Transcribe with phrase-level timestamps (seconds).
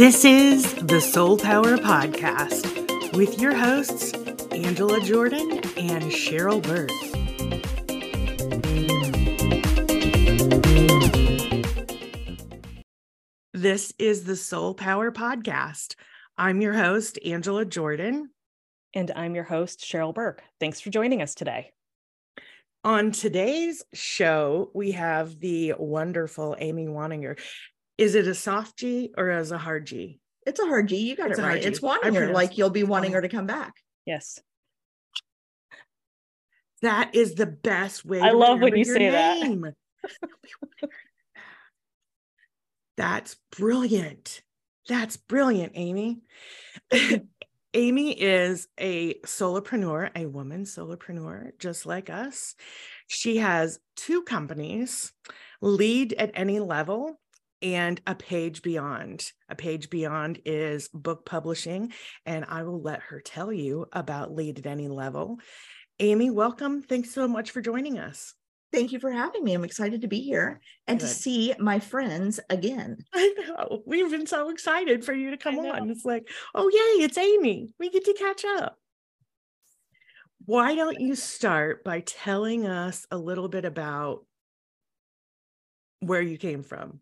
[0.00, 4.14] This is the SolePower Podcast with your hosts,
[4.50, 6.88] Angela Jordan and Cheryl Burke.
[13.52, 15.96] This is the SolePower Podcast.
[16.38, 18.30] I'm your host, Angela Jordan.
[18.94, 20.42] And I'm your host, Cheryl Burke.
[20.60, 21.72] Thanks for joining us today.
[22.84, 27.36] On today's show, we have the wonderful Amy Waninger.
[28.00, 30.20] Is it a soft G or as a hard G?
[30.46, 30.96] It's a hard G.
[30.96, 31.62] You got It's it right.
[31.62, 33.12] It's I wanting her, like you'll be wanting wanting.
[33.12, 33.74] her to come back.
[34.06, 34.40] Yes.
[36.80, 38.20] That is the best way.
[38.22, 39.74] I love when you your say that.
[42.96, 44.40] That's brilliant.
[44.88, 46.22] That's brilliant, Amy.
[47.74, 52.54] Amy is a solopreneur, a woman solopreneur, just like us.
[53.08, 55.12] She has two companies,
[55.60, 57.19] Lead at Any Level
[57.62, 59.30] and A Page Beyond.
[59.48, 61.92] A Page Beyond is book publishing,
[62.26, 65.38] and I will let her tell you about Lead at Any Level.
[65.98, 66.82] Amy, welcome.
[66.82, 68.34] Thanks so much for joining us.
[68.72, 69.52] Thank you for having me.
[69.52, 72.98] I'm excited to be here and to see my friends again.
[73.12, 73.82] I know.
[73.84, 75.90] We've been so excited for you to come on.
[75.90, 77.70] It's like, oh, yay, it's Amy.
[77.78, 78.76] We get to catch up.
[80.46, 84.24] Why don't you start by telling us a little bit about
[85.98, 87.00] where you came from?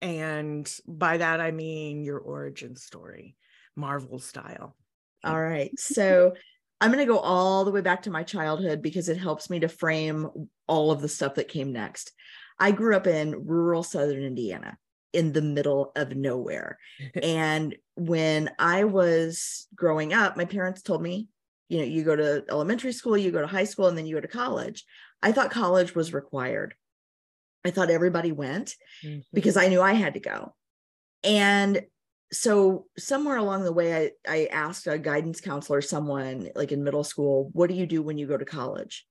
[0.00, 3.36] And by that, I mean your origin story,
[3.76, 4.76] Marvel style.
[5.24, 5.70] All right.
[5.78, 6.34] So
[6.80, 9.60] I'm going to go all the way back to my childhood because it helps me
[9.60, 10.28] to frame
[10.68, 12.12] all of the stuff that came next.
[12.58, 14.76] I grew up in rural southern Indiana
[15.12, 16.78] in the middle of nowhere.
[17.22, 21.28] and when I was growing up, my parents told me,
[21.68, 24.14] you know, you go to elementary school, you go to high school, and then you
[24.14, 24.84] go to college.
[25.22, 26.74] I thought college was required.
[27.68, 28.74] I thought everybody went
[29.04, 29.20] mm-hmm.
[29.32, 30.54] because I knew I had to go.
[31.22, 31.82] And
[32.32, 37.04] so somewhere along the way, I, I asked a guidance counselor, someone like in middle
[37.04, 39.06] school, what do you do when you go to college?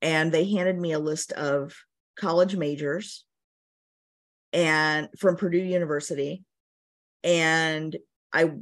[0.00, 1.74] And they handed me a list of
[2.16, 3.24] college majors
[4.52, 6.44] and from Purdue University.
[7.24, 7.96] And
[8.32, 8.52] I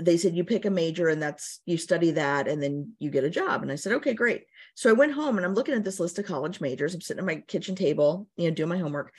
[0.00, 3.24] they said you pick a major and that's you study that and then you get
[3.24, 3.62] a job.
[3.62, 4.44] And I said, okay, great.
[4.74, 6.94] So I went home and I'm looking at this list of college majors.
[6.94, 9.12] I'm sitting at my kitchen table, you know, doing my homework.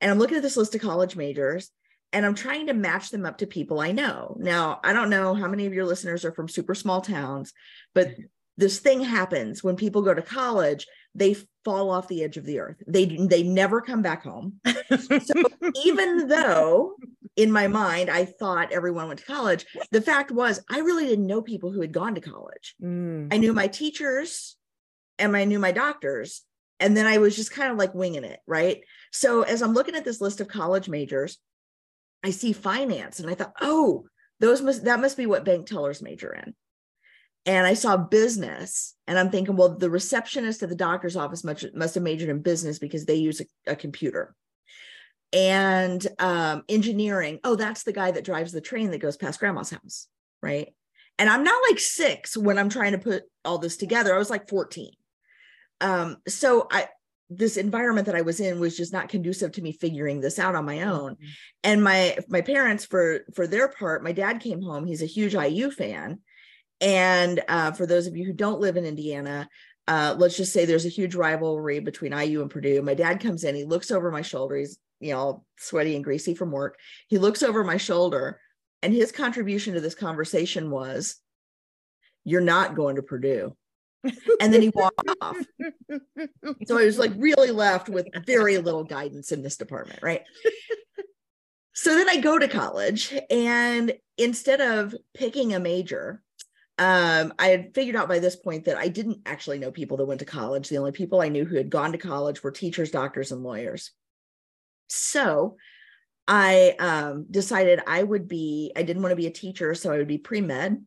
[0.00, 1.70] And I'm looking at this list of college majors
[2.12, 4.36] and I'm trying to match them up to people I know.
[4.38, 7.52] Now, I don't know how many of your listeners are from super small towns,
[7.94, 8.22] but mm-hmm.
[8.58, 12.60] this thing happens when people go to college, they fall off the edge of the
[12.60, 12.76] earth.
[12.86, 14.60] They they never come back home.
[14.88, 15.42] So
[15.84, 16.94] even though
[17.36, 21.26] in my mind I thought everyone went to college, the fact was I really didn't
[21.26, 22.74] know people who had gone to college.
[22.82, 24.56] Mm, I knew my teachers
[25.18, 26.42] and I knew my doctors.
[26.78, 28.82] And then I was just kind of like winging it, right?
[29.10, 31.38] So as I'm looking at this list of college majors,
[32.22, 34.06] I see finance and I thought, oh,
[34.40, 36.54] those must that must be what bank tellers major in.
[37.46, 41.64] And I saw business and I'm thinking, well, the receptionist at the doctor's office must,
[41.74, 44.34] must have majored in business because they use a, a computer.
[45.32, 49.70] And um, engineering, oh, that's the guy that drives the train that goes past grandma's
[49.70, 50.06] house,
[50.42, 50.72] right?
[51.18, 54.14] And I'm not like six when I'm trying to put all this together.
[54.14, 54.92] I was like 14.
[55.80, 56.88] Um, so I
[57.28, 60.54] this environment that I was in was just not conducive to me figuring this out
[60.54, 61.16] on my own.
[61.64, 64.86] And my my parents, for for their part, my dad came home.
[64.86, 66.20] He's a huge IU fan.
[66.80, 69.48] And uh, for those of you who don't live in Indiana,
[69.88, 72.82] uh, let's just say there's a huge rivalry between IU and Purdue.
[72.82, 74.56] My dad comes in, he looks over my shoulder.
[74.56, 76.78] He's you know sweaty and greasy from work.
[77.08, 78.40] He looks over my shoulder,
[78.82, 81.16] and his contribution to this conversation was,
[82.24, 83.56] "You're not going to Purdue."
[84.40, 85.36] and then he walked off.
[86.66, 90.22] So I was like really left with very little guidance in this department, right?
[91.74, 96.22] so then I go to college, and instead of picking a major,
[96.78, 100.04] um, I had figured out by this point that I didn't actually know people that
[100.04, 100.68] went to college.
[100.68, 103.92] The only people I knew who had gone to college were teachers, doctors, and lawyers.
[104.88, 105.56] So
[106.28, 109.96] I um, decided I would be, I didn't want to be a teacher, so I
[109.96, 110.84] would be pre med.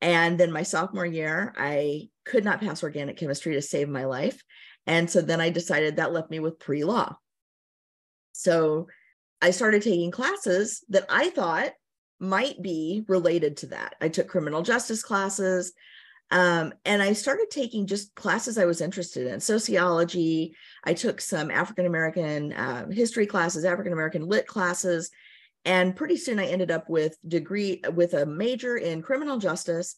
[0.00, 4.42] And then my sophomore year, I could not pass organic chemistry to save my life.
[4.86, 7.16] And so then I decided that left me with pre law.
[8.32, 8.88] So
[9.42, 11.72] I started taking classes that I thought
[12.22, 13.96] might be related to that.
[14.00, 15.72] I took criminal justice classes.
[16.30, 20.54] Um, and I started taking just classes I was interested in sociology.
[20.84, 25.10] I took some African American um, history classes, African American lit classes.
[25.64, 29.96] And pretty soon I ended up with degree with a major in criminal justice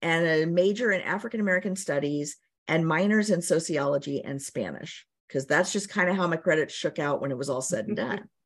[0.00, 2.36] and a major in African American studies
[2.68, 6.98] and minors in sociology and Spanish, because that's just kind of how my credits shook
[6.98, 8.28] out when it was all said and done.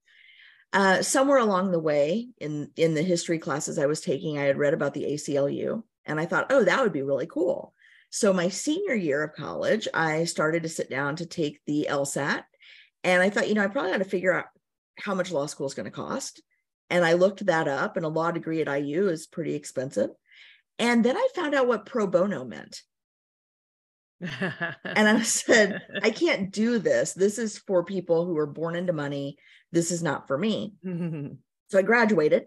[0.73, 4.59] uh, somewhere along the way in in the history classes I was taking, I had
[4.59, 7.75] read about the ACLU, and I thought, oh, that would be really cool.
[8.11, 12.43] So my senior year of college, I started to sit down to take the LSAT,
[13.05, 14.47] and I thought, you know, I probably got to figure out
[14.99, 16.43] how much law school is going to cost.
[16.91, 20.11] And I looked that up, and a law degree at IU is pretty expensive.
[20.79, 22.83] And then I found out what pro bono meant.
[24.21, 27.13] and I said, I can't do this.
[27.13, 29.37] This is for people who are born into money.
[29.73, 30.75] This is not for me.
[31.69, 32.45] so I graduated.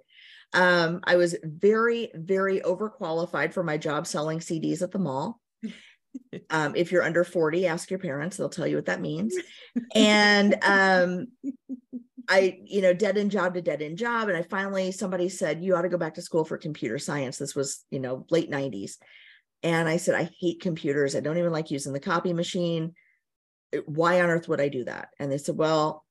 [0.54, 5.40] Um, I was very, very overqualified for my job selling CDs at the mall.
[6.50, 9.34] Um, if you're under 40, ask your parents, they'll tell you what that means.
[9.96, 11.28] And um,
[12.30, 14.28] I, you know, dead end job to dead end job.
[14.28, 17.38] And I finally, somebody said, you ought to go back to school for computer science.
[17.38, 18.98] This was, you know, late 90s.
[19.64, 21.16] And I said, I hate computers.
[21.16, 22.94] I don't even like using the copy machine.
[23.86, 25.10] Why on earth would I do that?
[25.18, 26.04] And they said, well,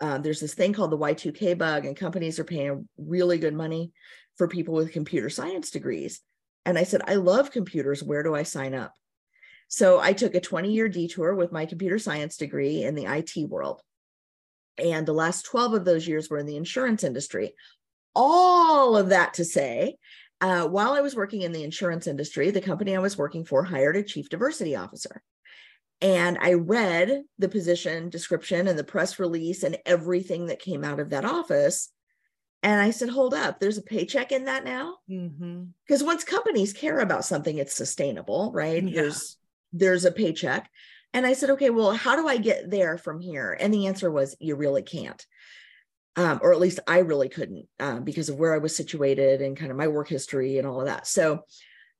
[0.00, 3.92] uh, there's this thing called the Y2K bug, and companies are paying really good money
[4.36, 6.20] for people with computer science degrees.
[6.64, 8.02] And I said, I love computers.
[8.02, 8.94] Where do I sign up?
[9.68, 13.48] So I took a 20 year detour with my computer science degree in the IT
[13.48, 13.82] world.
[14.78, 17.54] And the last 12 of those years were in the insurance industry.
[18.14, 19.96] All of that to say,
[20.40, 23.62] uh, while I was working in the insurance industry, the company I was working for
[23.62, 25.22] hired a chief diversity officer.
[26.02, 31.00] And I read the position description and the press release and everything that came out
[31.00, 31.90] of that office.
[32.62, 34.96] And I said, hold up, there's a paycheck in that now.
[35.08, 36.06] Because mm-hmm.
[36.06, 38.82] once companies care about something, it's sustainable, right?
[38.82, 39.02] Yeah.
[39.02, 39.36] There's
[39.72, 40.70] there's a paycheck.
[41.12, 43.56] And I said, okay, well, how do I get there from here?
[43.58, 45.24] And the answer was, you really can't
[46.16, 49.56] um, or at least I really couldn't uh, because of where I was situated and
[49.56, 51.06] kind of my work history and all of that.
[51.06, 51.40] So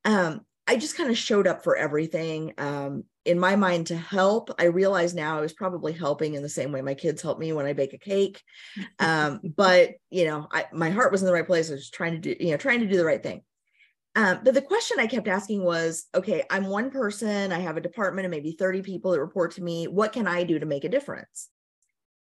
[0.04, 4.50] um, I just kind of showed up for everything um, in my mind to help.
[4.58, 7.52] I realize now I was probably helping in the same way my kids help me
[7.52, 8.42] when I bake a cake.
[8.98, 11.70] Um, but you know, I, my heart was in the right place.
[11.70, 13.42] I was trying to do, you know, trying to do the right thing.
[14.14, 17.50] Um, but the question I kept asking was, okay, I'm one person.
[17.52, 19.86] I have a department of maybe 30 people that report to me.
[19.86, 21.48] What can I do to make a difference?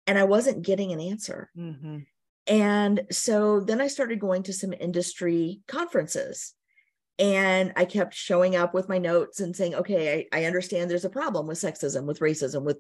[0.10, 1.52] and I wasn't getting an answer.
[1.56, 2.00] Mm-hmm.
[2.48, 6.56] And so then I started going to some industry conferences
[7.20, 11.06] and I kept showing up with my notes and saying, okay, I, I understand there's
[11.06, 12.78] a problem with sexism, with racism, with,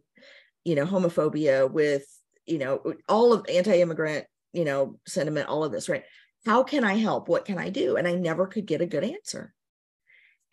[0.63, 2.05] you know, homophobia, with,
[2.45, 6.05] you know, all of anti-immigrant, you know, sentiment, all of this, right?
[6.45, 7.27] How can I help?
[7.27, 7.97] What can I do?
[7.97, 9.53] And I never could get a good answer.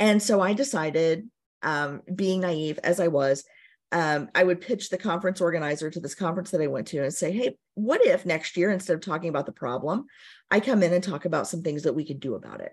[0.00, 1.30] And so I decided,
[1.62, 3.44] um, being naive as I was,
[3.92, 7.14] um, I would pitch the conference organizer to this conference that I went to and
[7.14, 10.06] say, Hey, what if next year, instead of talking about the problem,
[10.50, 12.72] I come in and talk about some things that we could do about it?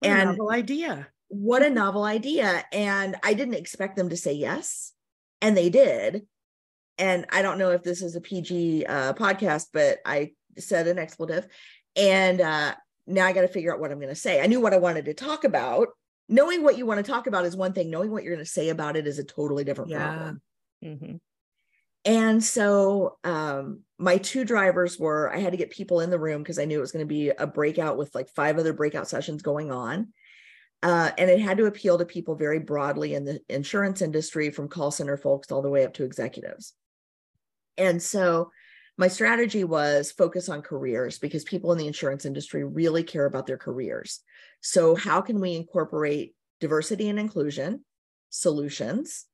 [0.00, 1.08] What and novel idea.
[1.28, 2.64] What a novel idea.
[2.72, 4.92] And I didn't expect them to say yes.
[5.42, 6.26] And they did.
[6.98, 10.98] And I don't know if this is a PG uh, podcast, but I said an
[10.98, 11.46] expletive.
[11.94, 12.74] And uh,
[13.06, 14.40] now I got to figure out what I'm going to say.
[14.40, 15.88] I knew what I wanted to talk about
[16.28, 18.50] knowing what you want to talk about is one thing knowing what you're going to
[18.50, 20.06] say about it is a totally different yeah.
[20.06, 20.42] problem
[20.84, 21.16] mm-hmm.
[22.08, 26.42] And so um, my two drivers were i had to get people in the room
[26.42, 29.08] because i knew it was going to be a breakout with like five other breakout
[29.08, 30.08] sessions going on
[30.82, 34.68] uh, and it had to appeal to people very broadly in the insurance industry from
[34.68, 36.72] call center folks all the way up to executives
[37.76, 38.50] and so
[38.96, 43.46] my strategy was focus on careers because people in the insurance industry really care about
[43.46, 44.20] their careers.
[44.60, 47.84] So, how can we incorporate diversity and inclusion
[48.30, 49.24] solutions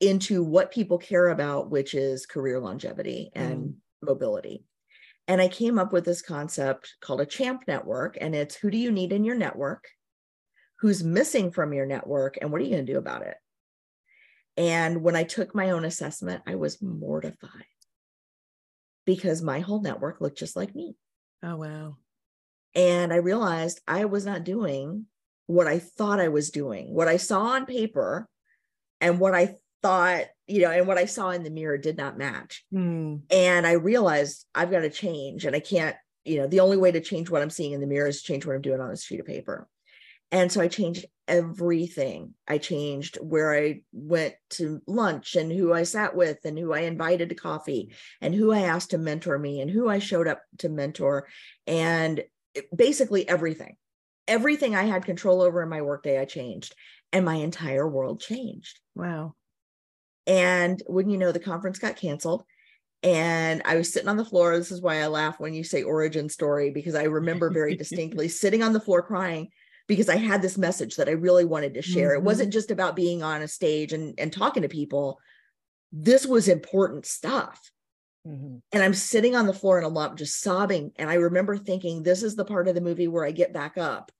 [0.00, 3.74] into what people care about, which is career longevity and mm.
[4.02, 4.64] mobility?
[5.28, 8.18] And I came up with this concept called a champ network.
[8.20, 9.84] And it's who do you need in your network?
[10.80, 12.38] Who's missing from your network?
[12.40, 13.36] And what are you going to do about it?
[14.56, 17.64] And when I took my own assessment, I was mortified
[19.06, 20.96] because my whole network looked just like me.
[21.42, 21.96] Oh, wow.
[22.74, 25.06] And I realized I was not doing
[25.46, 26.92] what I thought I was doing.
[26.92, 28.28] What I saw on paper
[29.00, 32.18] and what I thought, you know, and what I saw in the mirror did not
[32.18, 32.64] match.
[32.72, 33.22] Mm.
[33.30, 36.92] And I realized I've got to change and I can't, you know, the only way
[36.92, 39.04] to change what I'm seeing in the mirror is change what I'm doing on this
[39.04, 39.68] sheet of paper.
[40.32, 42.34] And so I changed everything.
[42.46, 46.80] I changed where I went to lunch and who I sat with and who I
[46.80, 50.42] invited to coffee and who I asked to mentor me and who I showed up
[50.58, 51.26] to mentor
[51.66, 52.22] and
[52.74, 53.76] basically everything.
[54.28, 56.76] Everything I had control over in my workday, I changed
[57.12, 58.78] and my entire world changed.
[58.94, 59.34] Wow.
[60.30, 62.44] And when you know the conference got canceled,
[63.02, 64.56] and I was sitting on the floor.
[64.56, 68.28] This is why I laugh when you say origin story, because I remember very distinctly
[68.28, 69.48] sitting on the floor crying
[69.88, 72.10] because I had this message that I really wanted to share.
[72.10, 72.18] Mm-hmm.
[72.18, 75.18] It wasn't just about being on a stage and, and talking to people.
[75.90, 77.58] This was important stuff.
[78.24, 78.58] Mm-hmm.
[78.70, 80.92] And I'm sitting on the floor in a lump, just sobbing.
[80.94, 83.78] And I remember thinking, this is the part of the movie where I get back
[83.78, 84.12] up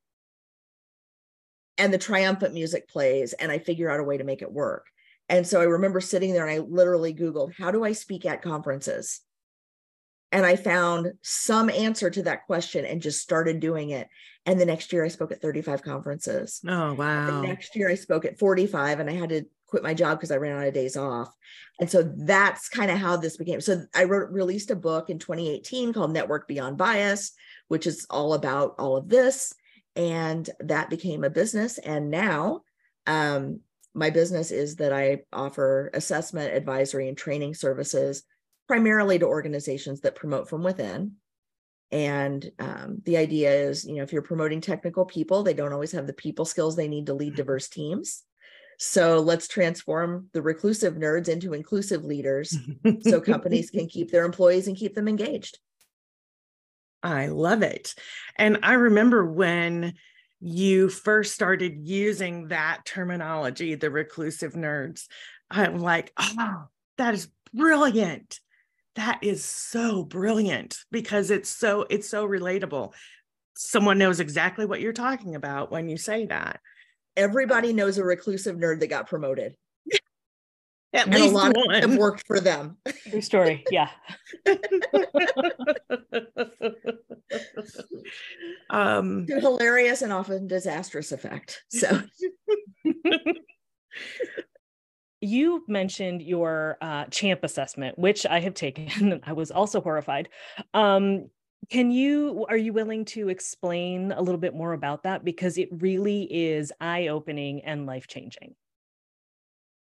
[1.78, 4.86] and the triumphant music plays and I figure out a way to make it work.
[5.30, 8.42] And so I remember sitting there and I literally Googled, how do I speak at
[8.42, 9.20] conferences?
[10.32, 14.08] And I found some answer to that question and just started doing it.
[14.44, 16.60] And the next year I spoke at 35 conferences.
[16.66, 17.40] Oh, wow.
[17.40, 20.32] The next year I spoke at 45 and I had to quit my job because
[20.32, 21.32] I ran out of days off.
[21.80, 23.60] And so that's kind of how this became.
[23.60, 27.32] So I wrote, released a book in 2018 called Network Beyond Bias,
[27.68, 29.54] which is all about all of this
[29.96, 32.62] and that became a business and now
[33.06, 33.60] um,
[33.94, 38.24] my business is that i offer assessment advisory and training services
[38.70, 41.16] primarily to organizations that promote from within.
[41.90, 45.90] And um, the idea is you know if you're promoting technical people they don't always
[45.90, 48.22] have the people skills they need to lead diverse teams.
[48.78, 52.56] So let's transform the reclusive nerds into inclusive leaders
[53.00, 55.58] so companies can keep their employees and keep them engaged.
[57.02, 57.96] I love it.
[58.36, 59.94] And I remember when
[60.40, 65.06] you first started using that terminology, the reclusive nerds,
[65.50, 66.64] I'm like, oh,
[66.98, 68.40] that is brilliant.
[68.96, 72.92] That is so brilliant because it's so it's so relatable.
[73.54, 76.60] Someone knows exactly what you're talking about when you say that.
[77.16, 79.54] Everybody knows a reclusive nerd that got promoted.
[80.92, 81.80] At and least a lot one.
[81.82, 82.78] have worked for them.
[83.08, 83.64] True story.
[83.70, 83.90] Yeah.
[88.70, 91.62] um, hilarious and often disastrous effect.
[91.70, 92.02] So.
[95.20, 100.30] you mentioned your uh, champ assessment which i have taken i was also horrified
[100.72, 101.28] um,
[101.68, 105.68] can you are you willing to explain a little bit more about that because it
[105.72, 108.54] really is eye-opening and life-changing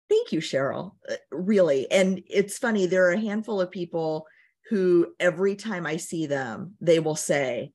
[0.09, 0.91] Thank you, Cheryl.
[1.09, 1.89] Uh, really.
[1.89, 4.27] And it's funny, there are a handful of people
[4.69, 7.71] who every time I see them, they will say,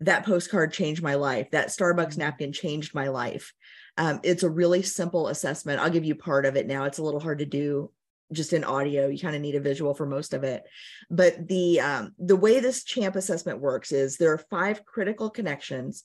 [0.00, 1.50] that postcard changed my life.
[1.50, 2.20] That Starbucks mm-hmm.
[2.20, 3.52] napkin changed my life.
[3.96, 5.80] Um, it's a really simple assessment.
[5.80, 6.84] I'll give you part of it now.
[6.84, 7.90] It's a little hard to do
[8.32, 9.08] just in audio.
[9.08, 10.62] You kind of need a visual for most of it.
[11.10, 16.04] But the um, the way this champ assessment works is there are five critical connections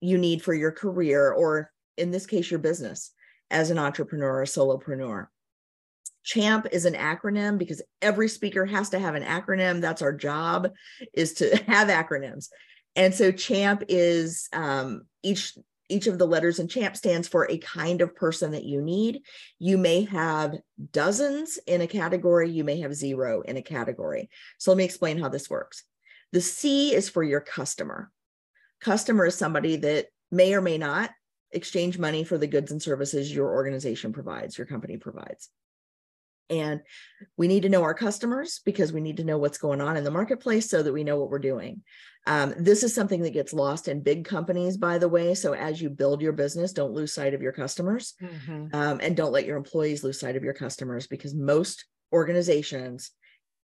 [0.00, 3.12] you need for your career, or in this case, your business
[3.50, 5.26] as an entrepreneur or solopreneur.
[6.24, 9.80] CHAMP is an acronym because every speaker has to have an acronym.
[9.80, 10.70] That's our job
[11.14, 12.48] is to have acronyms.
[12.96, 15.56] And so CHAMP is um, each
[15.88, 19.22] each of the letters in CHAMP stands for a kind of person that you need.
[19.60, 20.56] You may have
[20.90, 24.28] dozens in a category, you may have zero in a category.
[24.58, 25.84] So let me explain how this works.
[26.32, 28.10] The C is for your customer.
[28.80, 31.10] Customer is somebody that may or may not
[31.52, 35.50] exchange money for the goods and services your organization provides, your company provides.
[36.48, 36.80] And
[37.36, 40.04] we need to know our customers because we need to know what's going on in
[40.04, 41.82] the marketplace so that we know what we're doing.
[42.26, 45.34] Um, this is something that gets lost in big companies, by the way.
[45.34, 48.66] So as you build your business, don't lose sight of your customers mm-hmm.
[48.72, 53.12] um, and don't let your employees lose sight of your customers because most organizations,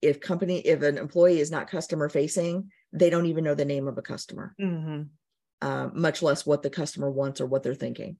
[0.03, 3.89] if company, if an employee is not customer facing, they don't even know the name
[3.89, 4.55] of a customer.
[4.61, 5.03] Mm-hmm
[5.63, 8.17] uh, much less what the customer wants or what they're thinking.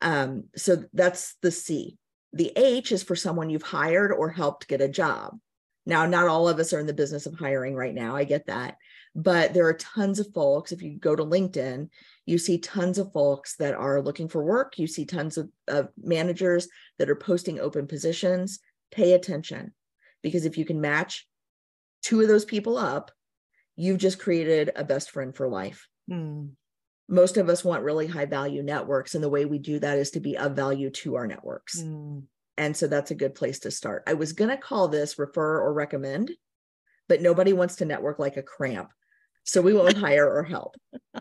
[0.00, 1.96] Um, so that's the C.
[2.38, 5.36] The H is for someone you've hired or helped get a job.
[5.84, 8.14] Now, not all of us are in the business of hiring right now.
[8.14, 8.76] I get that.
[9.16, 10.70] But there are tons of folks.
[10.70, 11.88] If you go to LinkedIn,
[12.26, 14.78] you see tons of folks that are looking for work.
[14.78, 16.68] You see tons of, of managers
[17.00, 18.60] that are posting open positions.
[18.92, 19.74] Pay attention
[20.22, 21.26] because if you can match
[22.02, 23.10] two of those people up,
[23.74, 25.88] you've just created a best friend for life.
[26.08, 26.50] Mm
[27.08, 30.10] most of us want really high value networks and the way we do that is
[30.10, 32.22] to be of value to our networks mm.
[32.56, 35.60] and so that's a good place to start i was going to call this refer
[35.60, 36.30] or recommend
[37.08, 38.90] but nobody wants to network like a cramp
[39.44, 40.74] so we won't hire or help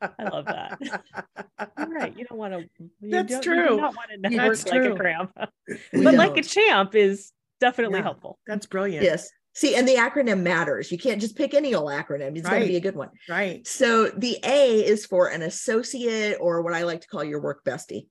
[0.00, 1.02] I love that.
[1.76, 2.16] All right.
[2.16, 2.68] You don't want to.
[3.02, 3.62] That's don't, true.
[3.62, 4.94] You don't want to network That's like true.
[4.94, 5.48] a cramp, but
[5.92, 6.16] don't.
[6.16, 8.38] like a champ is definitely yeah, helpful.
[8.46, 9.04] That's brilliant.
[9.04, 9.28] Yes.
[9.58, 10.92] See, and the acronym matters.
[10.92, 12.36] You can't just pick any old acronym.
[12.36, 12.60] It's right.
[12.60, 13.10] got to be a good one.
[13.28, 13.66] Right.
[13.66, 17.64] So the A is for an associate or what I like to call your work
[17.64, 18.06] bestie.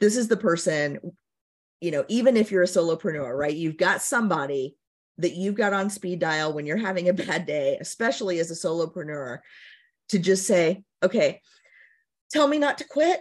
[0.00, 0.98] This is the person,
[1.82, 3.54] you know, even if you're a solopreneur, right?
[3.54, 4.74] You've got somebody
[5.18, 8.54] that you've got on speed dial when you're having a bad day, especially as a
[8.54, 9.40] solopreneur,
[10.08, 11.42] to just say, okay,
[12.32, 13.20] tell me not to quit.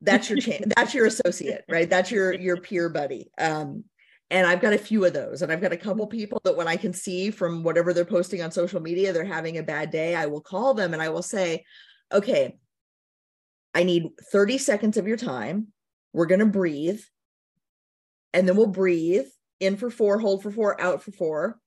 [0.00, 0.64] That's your chance.
[0.76, 1.88] that's your associate, right?
[1.88, 3.30] That's your your peer buddy.
[3.38, 3.84] Um,
[4.32, 5.42] and I've got a few of those.
[5.42, 8.42] And I've got a couple people that when I can see from whatever they're posting
[8.42, 11.22] on social media, they're having a bad day, I will call them and I will
[11.22, 11.64] say,
[12.10, 12.56] okay,
[13.74, 15.68] I need 30 seconds of your time.
[16.14, 17.00] We're going to breathe.
[18.32, 19.26] and then we'll breathe
[19.60, 21.60] in for four, hold for four, out for four,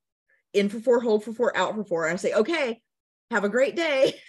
[0.53, 2.05] in for four, hold for four, out for four.
[2.05, 2.81] And I say, okay,
[3.31, 4.15] have a great day.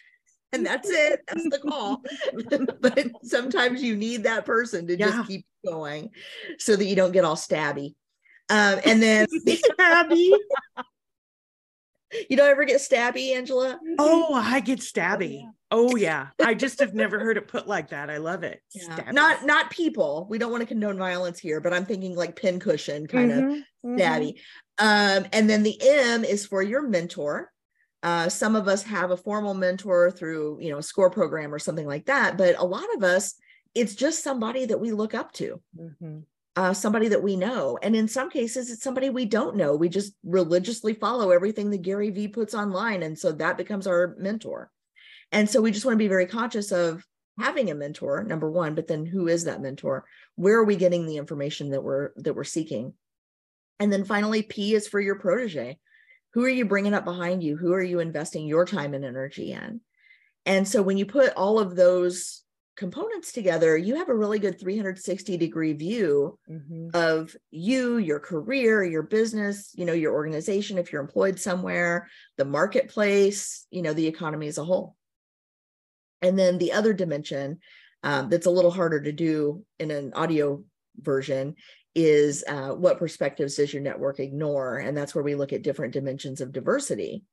[0.53, 1.21] And that's it.
[1.27, 2.03] That's the call.
[2.81, 5.11] but sometimes you need that person to Yeah.
[5.11, 6.11] just keep going
[6.59, 7.95] so that you don't get all stabby.
[8.49, 10.31] Um, and then Stabby.
[12.31, 13.79] you don't ever get stabby, Angela.
[13.99, 15.41] Oh, I get stabby.
[15.43, 15.51] yeah.
[15.73, 16.29] Oh yeah.
[16.41, 18.09] I just have never heard it put like that.
[18.09, 18.63] I love it.
[18.73, 18.85] Yeah.
[18.97, 19.13] Stabby.
[19.13, 20.27] Not not people.
[20.31, 23.63] We don't want to condone violence here, but I'm thinking like pincushion kind of Mhm,
[23.85, 23.99] mhm.
[23.99, 24.35] stabby.
[24.79, 27.51] Um, and then the M is for your mentor.
[28.03, 31.59] Uh, some of us have a formal mentor through, you know, a score program or
[31.59, 32.39] something like that.
[32.39, 33.35] But a lot of us,
[33.75, 36.23] it's just somebody that we look up to, Mhm.
[36.57, 37.79] Uh, somebody that we know.
[37.83, 39.77] And in some cases, it's somebody we don't know.
[39.77, 43.03] We just religiously follow everything that Gary Vee puts online.
[43.03, 44.71] And so that becomes our mentor.
[45.33, 47.05] And so we just want to be very conscious of
[47.39, 50.07] having a mentor, number one, but then who is that mentor?
[50.37, 52.95] Where are we getting the information that we're that we're seeking?
[53.79, 55.79] And then finally, P is for your protege.
[56.33, 57.57] Who are you bringing up behind you?
[57.57, 59.81] Who are you investing your time and energy in?
[60.47, 62.43] And so when you put all of those
[62.77, 66.95] components together, you have a really good 360 degree view Mhm.
[66.95, 72.45] of you, your career, your business, you know, your organization, if you're employed somewhere, the
[72.45, 74.95] marketplace, you know, the economy as a whole.
[76.23, 77.61] And then the other dimension
[78.03, 80.63] um, that's a little harder to do in an audio
[80.99, 81.57] version
[81.95, 84.79] is uh, what perspectives does your network ignore?
[84.79, 87.25] And that's where we look at different dimensions of diversity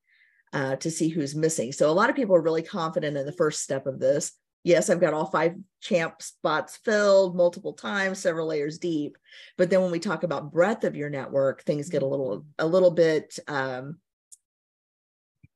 [0.54, 1.74] uh, to see who's missing.
[1.74, 4.32] So a lot of people are really confident in the first step of this.
[4.63, 9.17] Yes, I've got all five champ spots filled multiple times, several layers deep.
[9.58, 12.65] But then when we talk about breadth of your network, things get a little a
[12.65, 13.98] little bit um,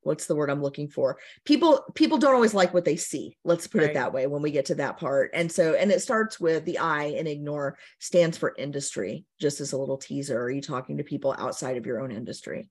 [0.07, 1.17] what's the word i'm looking for?
[1.45, 3.37] People people don't always like what they see.
[3.43, 3.91] Let's put Right.
[3.91, 5.31] it that way when we get to that part.
[5.33, 9.73] And so and it starts with the i and ignore stands for industry just as
[9.73, 10.39] a little teaser.
[10.41, 12.69] Are you talking to people outside of your own industry?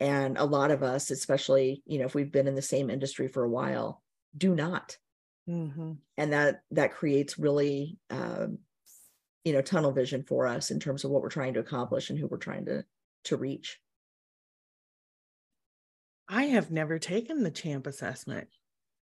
[0.00, 3.28] And a lot of us especially you know if we've been in the same industry
[3.28, 4.02] for a while
[4.36, 4.96] do not
[5.48, 6.02] Mhm.
[6.16, 8.58] and that that creates really um,
[9.44, 12.18] you know tunnel vision for us in terms of what we're trying to accomplish and
[12.18, 12.84] who we're trying to
[13.24, 13.80] to reach
[16.28, 18.48] I have never taken the champ assessment.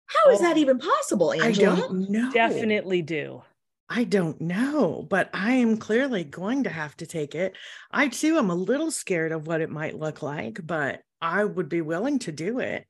[0.08, 0.58] how is that Oh.
[0.58, 2.34] even possible I angela don't know.
[2.34, 3.43] Definitely do.
[3.89, 7.58] I don't know, but I am clearly going to have to take it.
[7.91, 11.69] I too am a little scared of what it might look like, but I would
[11.69, 12.88] be willing to do it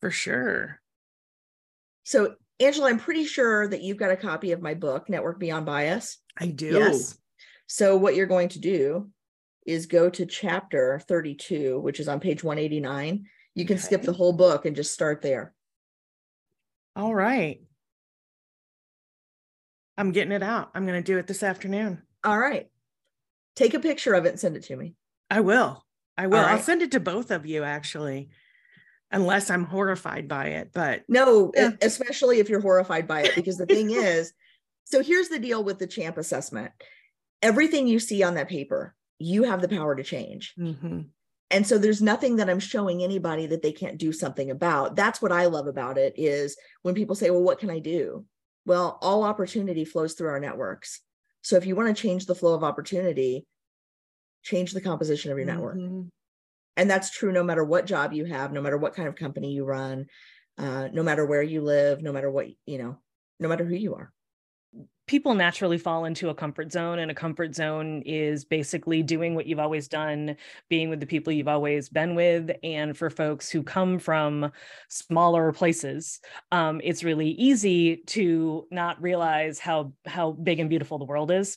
[0.00, 0.80] for sure.
[2.04, 5.64] So, Angela, I'm pretty sure that you've got a copy of my book, Network Beyond
[5.64, 6.18] Bias.
[6.38, 6.66] I do.
[6.66, 7.18] Yes.
[7.66, 9.10] So, what you're going to do
[9.66, 13.26] is go to chapter 32, which is on page 189.
[13.54, 15.54] You can skip the whole book and just start there.
[16.96, 17.60] All right.
[19.96, 20.70] I'm getting it out.
[20.74, 22.02] I'm going to do it this afternoon.
[22.24, 22.68] All right.
[23.56, 24.94] Take a picture of it and send it to me.
[25.30, 25.84] I will.
[26.16, 26.38] I will.
[26.38, 28.30] I'll send it to both of you actually,
[29.12, 30.70] unless I'm horrified by it.
[30.72, 31.70] But No, Yeah.
[31.82, 34.32] especially if you're horrified by it, because the thing is,
[34.84, 36.72] so here's the deal with the CHAMP assessment
[37.42, 40.54] everything you see on that paper, you have the power to change.
[40.58, 41.06] Mhm.
[41.52, 45.20] and so there's nothing that i'm showing anybody that they can't do something about that's
[45.20, 48.24] what i love about it is when people say well what can i do
[48.66, 51.00] well all opportunity flows through our networks
[51.42, 53.44] so if you want to change the flow of opportunity
[54.44, 56.08] change the composition of your network Mhm.
[56.76, 59.52] And that's true no matter what job you have no matter what kind of company
[59.52, 60.06] you run
[60.58, 62.96] uh, no matter where you live no matter what you know
[63.40, 64.12] no matter who you are.
[65.08, 69.46] People naturally fall into a comfort zone and a comfort zone is basically doing what
[69.46, 70.36] you've always done
[70.68, 74.52] being with the people you've always been with and for folks who come from
[74.88, 76.20] smaller places
[76.52, 81.56] um, it's really easy to not realize how how big and beautiful the world is.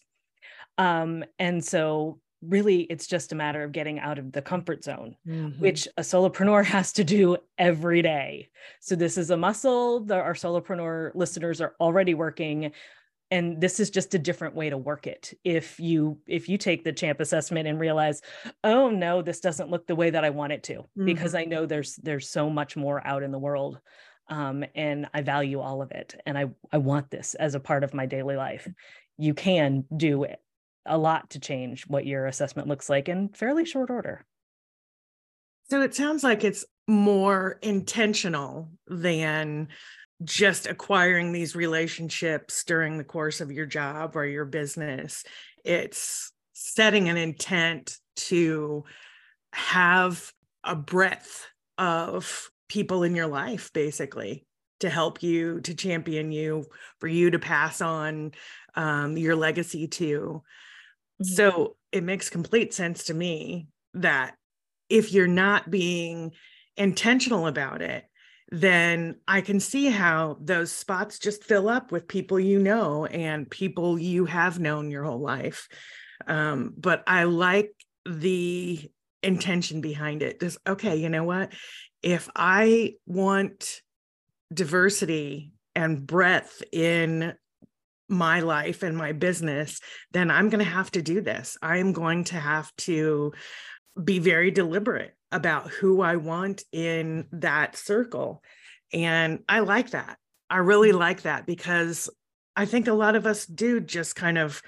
[0.79, 5.15] Um, and so really it's just a matter of getting out of the comfort zone
[5.27, 5.59] Mhm.
[5.59, 8.49] which a solopreneur has to do every day.
[8.81, 12.71] So this is a muscle that our solopreneur listeners are already working
[13.31, 15.33] and this is just a different way to work it.
[15.43, 18.21] If you if you take the champ assessment and realize,
[18.63, 21.65] "Oh no, this doesn't look the way that I want it to," because I know
[21.65, 23.79] there's there's so much more out in the world.
[24.29, 27.83] Um, and I value all of it and I I want this as a part
[27.83, 28.67] of my daily life.
[29.17, 30.39] You can do it
[30.85, 34.25] a lot to change what your assessment looks like in fairly short order.
[35.69, 39.69] So it sounds like it's more intentional than
[40.23, 45.23] just acquiring these relationships during the course of your job or your business.
[45.63, 48.83] It's setting an intent to
[49.53, 50.31] have
[50.63, 54.45] a breadth of people in your life, basically,
[54.79, 56.65] to help you, to champion you,
[56.99, 58.31] for you to pass on
[58.75, 60.43] um, your legacy to.
[61.23, 61.25] Mhm.
[61.25, 64.35] So it makes complete sense to me that
[64.89, 66.31] if you're not being
[66.77, 68.05] intentional about it,
[68.49, 73.49] then I can see how those spots just fill up with people you know and
[73.49, 75.67] people you have known your whole life.
[76.27, 77.71] Um, but I like
[78.05, 78.79] the
[79.23, 80.39] intention behind it.
[80.39, 81.53] Just, okay, you know what?
[82.03, 83.81] If I want
[84.53, 87.33] diversity and breadth in
[88.09, 89.79] my life and my business,
[90.11, 91.57] then I'm going to have to do this.
[91.61, 93.33] I'm going to have to
[94.01, 98.43] be very deliberate about who I want in that circle.
[98.91, 100.17] And I like that.
[100.49, 100.99] I really mm-hmm.
[100.99, 102.09] like that because
[102.55, 104.61] I think a lot of us do just kind of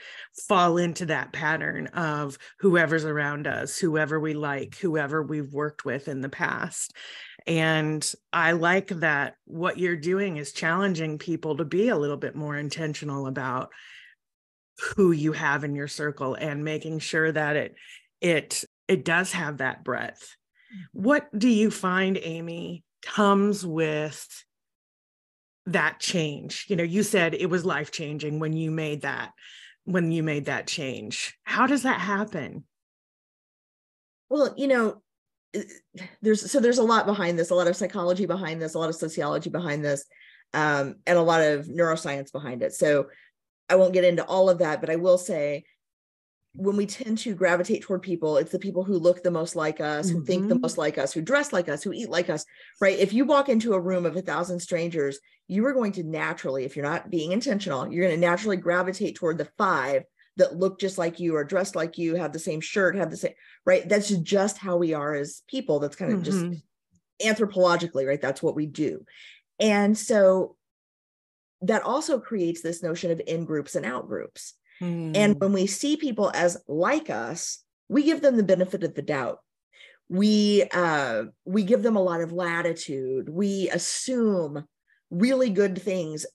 [0.48, 6.08] fall into that pattern of whoever's around us, whoever we like, whoever we've worked with
[6.08, 6.96] in the past.
[7.48, 12.36] And I like that what you're doing is challenging people to be a little bit
[12.36, 13.70] more intentional about
[14.96, 17.76] who you have in your circle and making sure that it
[18.20, 20.36] it it does have that breadth.
[20.92, 24.28] What do you find, Amy, comes with
[25.68, 26.66] that change?
[26.68, 29.32] You know, you said it was life changing when you made that
[29.86, 31.38] when you made that change.
[31.44, 32.66] How does that happen?
[34.30, 35.02] Well, you know,
[36.22, 38.90] there's so there's a lot behind this, a lot of psychology behind this, a lot
[38.90, 40.06] of sociology behind this,
[40.54, 42.74] um, and a lot of neuroscience behind it.
[42.74, 43.08] So
[43.70, 45.66] I won't get into all of that, but I will say
[46.54, 49.82] when we tend to gravitate toward people, it's the people who look the most like
[49.82, 50.26] us, who mm-hmm.
[50.26, 50.62] think the mm-hmm.
[50.62, 52.46] most like us, who dress like us, who eat like us,
[52.80, 52.98] right?
[52.98, 56.64] If you walk into a room of a thousand strangers, you are going to naturally,
[56.64, 60.04] if you're not being intentional, you're going to naturally gravitate toward the five
[60.38, 63.18] that look just like you or dressed like you, have the same shirt, have the
[63.18, 63.34] same,
[63.66, 63.88] right?
[63.88, 65.80] That's just how we are as people.
[65.80, 66.52] That's kind of mm-hmm.
[66.52, 66.64] just
[67.24, 68.22] anthropologically, right?
[68.22, 69.06] That's what we do.
[69.60, 70.56] And so
[71.62, 75.16] that also creates this notion of in groups and out groups Mm.
[75.16, 79.02] And when we see people as like us, we give them the benefit of the
[79.02, 79.40] doubt.
[80.10, 83.30] We uh, we give them a lot of latitude.
[83.30, 84.66] We assume
[85.10, 86.26] really good things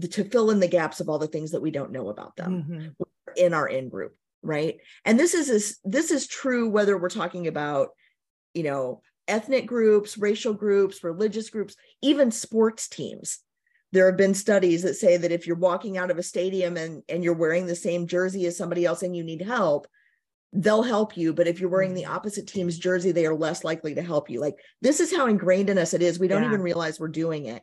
[0.00, 2.62] to fill in the gaps of all the things that we don't know about them
[2.62, 2.88] mm-hmm.
[3.36, 4.78] In our in group, right?
[5.04, 7.88] And this is this, this is true whether we're talking about,
[8.54, 13.40] you know, ethnic groups, racial groups, religious groups, even sports teams
[13.92, 17.02] there have been studies that say that if you're walking out of a stadium and,
[17.08, 19.86] and you're wearing the same jersey as somebody else and you need help,
[20.52, 21.32] they'll help you.
[21.32, 22.12] But if you're wearing the mm-hmm.
[22.12, 24.40] opposite team's jersey, they are less likely to help you.
[24.40, 26.18] Like this is how ingrained in us it is.
[26.18, 26.48] We don't yeah.
[26.48, 27.62] even realize we're doing it.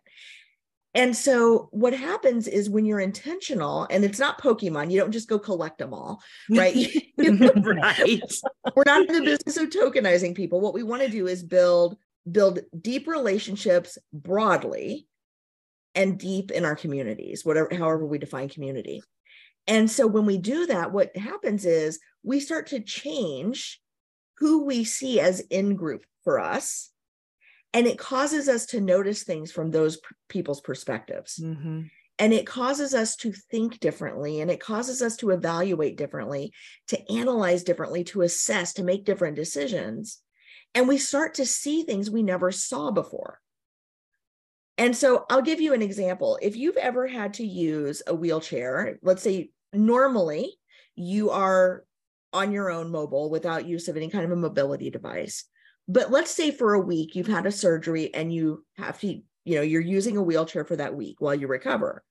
[0.95, 5.27] And so what happens is when you're intentional, and it's not Pokemon, you don't just
[5.27, 6.75] go collect them all, right?
[7.17, 8.21] right.
[8.75, 10.61] We're not in the business of tokenizing people.
[10.61, 11.97] What we want to do is build
[12.31, 15.07] build deep relationships broadly
[15.93, 19.03] and deep in our communities, whatever, however we define community.
[19.67, 23.81] And so when we do that, what happens is we start to change
[24.37, 26.91] who we see as in group for us.
[27.73, 31.39] And it causes us to notice things from those p- people's perspectives.
[31.43, 31.81] Mm-hmm.
[32.19, 36.53] And it causes us to think differently and it causes us to evaluate differently,
[36.89, 40.19] to analyze differently, to assess, to make different decisions.
[40.75, 43.39] And we start to see things we never saw before.
[44.77, 46.39] And so I'll give you an example.
[46.41, 50.55] If you've ever had to use a wheelchair, let's say normally
[50.95, 51.83] you are
[52.31, 55.45] on your own mobile without use of any kind of a mobility device.
[55.87, 59.55] But let's say for a week you've had a surgery and you have to, you
[59.55, 62.03] know, you're using a wheelchair for that week while you recover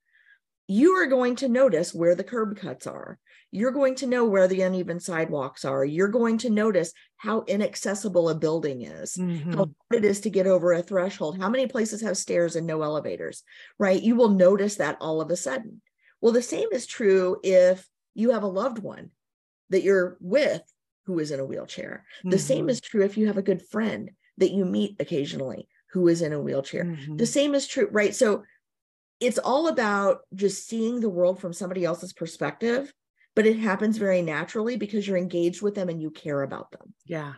[0.68, 3.18] you are going to notice where the curb cuts are.
[3.50, 5.84] You're going to know where the uneven sidewalks are.
[5.84, 9.50] You're going to notice how inaccessible a building is, mm-hmm.
[9.52, 12.66] how hard it is to get over a threshold, how many places have stairs and
[12.66, 13.42] no elevators,
[13.78, 14.00] right?
[14.00, 15.82] You will notice that all of a sudden.
[16.22, 19.10] Well, the same is true if you have a loved one
[19.68, 20.62] that you're with
[21.06, 22.04] who is in a wheelchair.
[22.20, 22.30] Mm-hmm.
[22.30, 26.08] The same is true if you have a good friend that you meet occasionally who
[26.08, 26.84] is in a wheelchair.
[26.84, 27.16] Mm-hmm.
[27.16, 28.14] The same is true, right?
[28.14, 28.44] So
[29.20, 32.92] it's all about just seeing the world from somebody else's perspective,
[33.36, 36.94] but it happens very naturally because you're engaged with them and you care about them.
[37.06, 37.34] Yeah.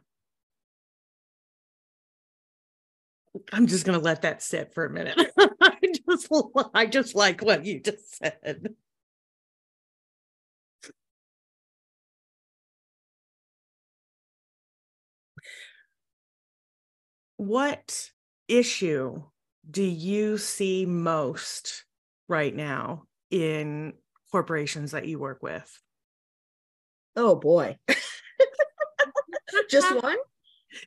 [3.53, 5.20] I'm just going to let that sit for a minute.
[5.61, 6.29] I just
[6.72, 8.74] I just like what you just said.
[17.44, 18.11] What
[18.48, 19.22] issue
[19.70, 21.85] do you see most
[22.26, 23.92] right now in
[24.33, 25.80] corporations that you work with?
[27.16, 27.76] Oh boy.
[29.70, 30.16] Just one?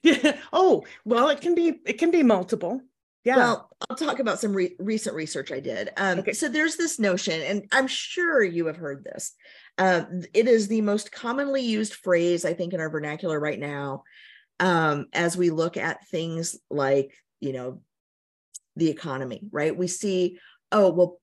[0.04, 0.38] Yeah.
[0.52, 2.82] Oh, well, it can be it can be multiple.
[3.24, 3.36] Yeah.
[3.38, 5.92] Well, I'll talk about some re- recent research I did.
[5.98, 6.34] Um, Okay.
[6.34, 9.34] So there's this notion, and I'm sure you have heard this.
[9.78, 14.04] Uh, it is the most commonly used phrase, I think, in our vernacular right now,
[14.60, 17.82] um, as we look at things like, you know,
[18.76, 19.42] the economy.
[19.52, 19.76] Right?
[19.76, 20.40] We see,
[20.72, 21.20] oh, well,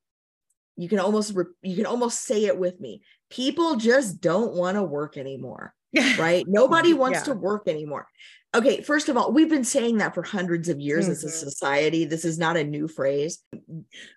[0.77, 3.03] you can almost re- you can almost say it with me.
[3.31, 5.75] People just don't want to work anymore
[6.19, 6.45] right?
[6.49, 7.25] Nobody wants Yeah.
[7.25, 8.07] to work anymore.
[8.55, 11.31] Okay, first of all, we've been saying that for hundreds of years as a Mhm.
[11.31, 12.05] society.
[12.05, 13.41] This is not a new phrase.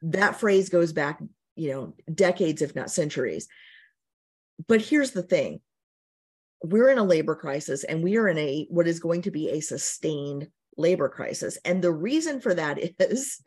[0.01, 1.21] That phrase goes back,
[1.56, 3.47] you know, decades, if not centuries.
[4.67, 5.62] But here's the thing
[6.63, 9.49] we're in a labor crisis and we are in a what is going to be
[9.49, 11.57] a sustained labor crisis.
[11.65, 13.41] And the reason for that is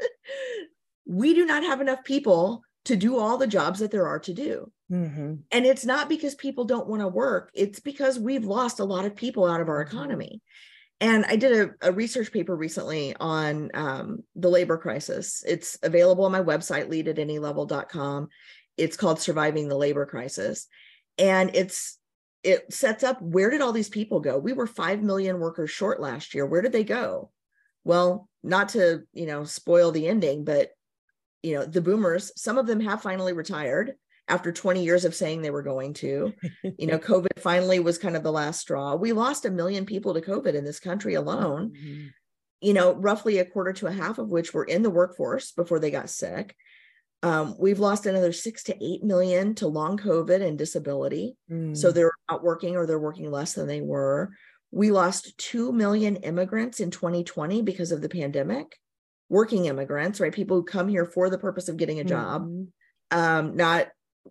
[1.06, 4.32] we do not have enough people to do all the jobs that there are to
[4.32, 4.72] do.
[4.90, 5.40] Mhm.
[5.50, 9.04] And it's not because people don't want to work, it's because we've lost a lot
[9.04, 9.88] of people out of our Mhm.
[9.88, 10.42] economy.
[11.00, 15.42] And I did a, a research paper recently on um, the labor crisis.
[15.46, 18.28] It's available on my website, lead at any level.com.
[18.76, 20.66] It's called Surviving the Labor Crisis.
[21.16, 21.98] And it's
[22.42, 24.38] it sets up where did all these people go?
[24.38, 26.46] We were 5 million workers short last year.
[26.46, 27.30] Where did they go?
[27.84, 30.70] Well, not to, you know, spoil the ending, but
[31.42, 33.94] you know, the boomers, some of them have finally retired
[34.28, 36.32] after 20 years of saying they were going to.
[36.78, 38.94] You know, COVID finally was kind of the last straw.
[38.94, 42.10] We lost a million people to COVID in this country alone, Mhm.
[42.60, 45.78] you know, roughly a quarter to a half of which were in the workforce before
[45.78, 46.54] they got sick.
[47.22, 51.36] Um, we've lost another six to eight million to long COVID and disability.
[51.48, 51.94] So Mm.
[51.94, 54.30] they're not working or they're working less than they were.
[54.70, 58.78] We lost 2 million immigrants in 2020 because of the pandemic,
[59.28, 60.32] working immigrants, right?
[60.32, 62.48] People who come here for the purpose of getting a job.
[62.48, 62.68] Mhm.
[63.10, 63.88] Um, not,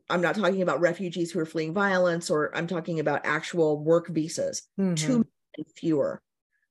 [0.10, 4.08] I'm not talking about refugees who are fleeing violence, or I'm talking about actual work
[4.08, 4.95] visas, Mhm.
[4.95, 6.21] 2 million fewer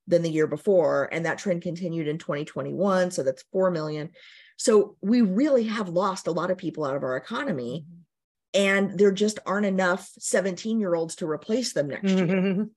[0.06, 1.08] than the year before.
[1.12, 3.10] And that trend continued in 2021.
[3.10, 4.10] So that's 4 million.
[4.58, 7.86] So we really have lost a lot of people out of our economy
[8.52, 12.26] and there just aren't enough 17 year olds to replace them next year.
[12.26, 12.70] Mhm.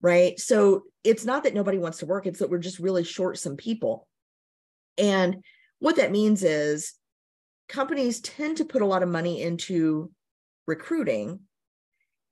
[0.00, 0.38] right?
[0.38, 3.56] So it's not that nobody wants to work it's that we're just really short some
[3.56, 4.06] people.
[4.98, 5.42] And
[5.78, 6.92] what that means is
[7.68, 10.10] companies tend to put a lot of money into
[10.66, 11.40] recruiting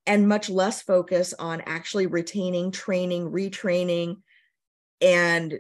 [0.07, 4.17] and much less focus on actually retaining training retraining
[5.01, 5.59] and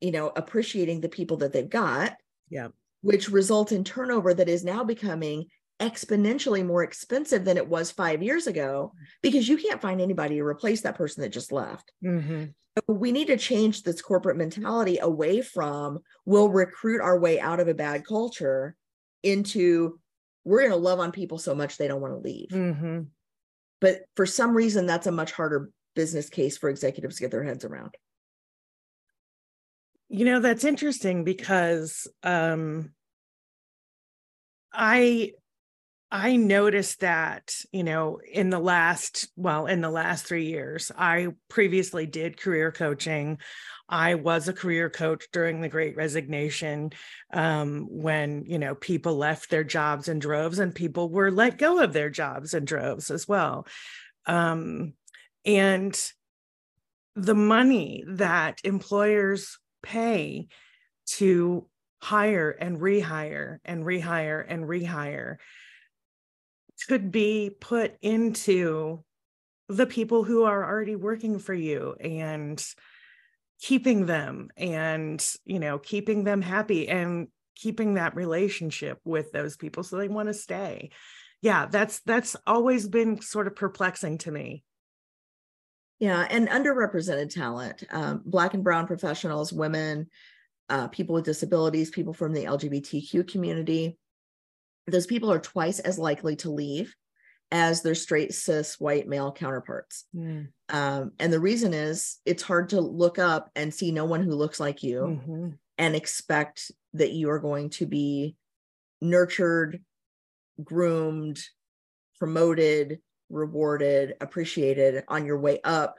[0.00, 2.16] you know appreciating the people that they've got
[2.48, 2.68] Yeah.
[3.02, 5.46] which result in turnover that is now becoming
[5.80, 10.42] exponentially more expensive than it was five years ago because you can't find anybody to
[10.42, 11.92] replace that person that just left.
[12.02, 12.54] Mhm.
[12.78, 17.60] So we need to change this corporate mentality away from we'll recruit our way out
[17.60, 18.74] of a bad culture
[19.22, 20.00] into
[20.44, 22.48] we're going to love on people so much they don't want to leave.
[22.50, 23.08] Mhm.
[23.80, 27.44] But for some reason, that's a much harder business case for executives to get their
[27.44, 27.94] heads around.
[30.08, 32.90] You know, that's interesting because um
[34.72, 35.32] I
[36.10, 41.34] I noticed that, you know, in the last, well, in the last three years, I
[41.48, 43.38] previously did career coaching.
[43.88, 46.90] I was a career coach during the great resignation
[47.32, 51.82] um, when, you know, people left their jobs in droves and people were let go
[51.82, 53.66] of their jobs in droves as well.
[54.26, 54.94] Um,
[55.44, 56.00] and
[57.16, 60.48] the money that employers pay
[61.06, 61.66] to
[62.02, 65.36] hire and rehire and rehire and rehire
[66.88, 69.02] could be put into
[69.68, 72.64] the people who are already working for you and
[73.60, 79.82] keeping them and you know keeping them happy and keeping that relationship with those people
[79.82, 80.90] so they want to stay.
[81.40, 84.64] Yeah that's that's always been sort of perplexing to me
[85.98, 90.08] Yeah, and underrepresented talent, um, Black and Brown professionals, women,
[90.68, 93.96] uh, people with disabilities, people from the LGBTQ community.
[94.86, 96.94] Those people are twice as likely to leave
[97.50, 100.04] as their straight cis white male counterparts.
[100.68, 104.32] Um, and the reason is it's hard to look up and see no one who
[104.34, 105.58] looks like you Mhm.
[105.78, 108.36] and expect that you are going to be
[109.00, 109.84] nurtured,
[110.62, 111.40] groomed,
[112.18, 115.96] promoted, rewarded, appreciated on your way up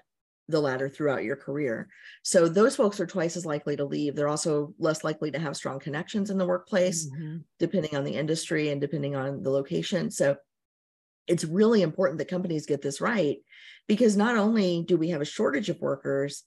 [0.50, 1.90] the ladder throughout your career.
[2.24, 4.16] So those folks are twice as likely to leave.
[4.16, 7.44] They're also less likely to have strong connections in the workplace, Mhm.
[7.60, 10.10] depending on the industry and depending on the location.
[10.10, 10.38] So
[11.28, 13.40] it's really important that companies get this right
[13.88, 16.46] because not only do we have a shortage of workers,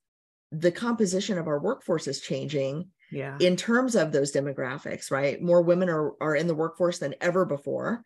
[0.51, 5.43] the composition of our workforce is changing yeah in terms of those demographics, right?
[5.43, 8.03] More women are, are in the workforce than ever before.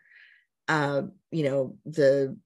[0.66, 2.36] Uh, you know, the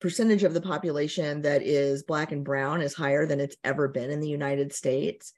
[0.00, 4.10] percentage of the population that is Black and Brown is higher than it's ever been
[4.10, 5.32] in the United States.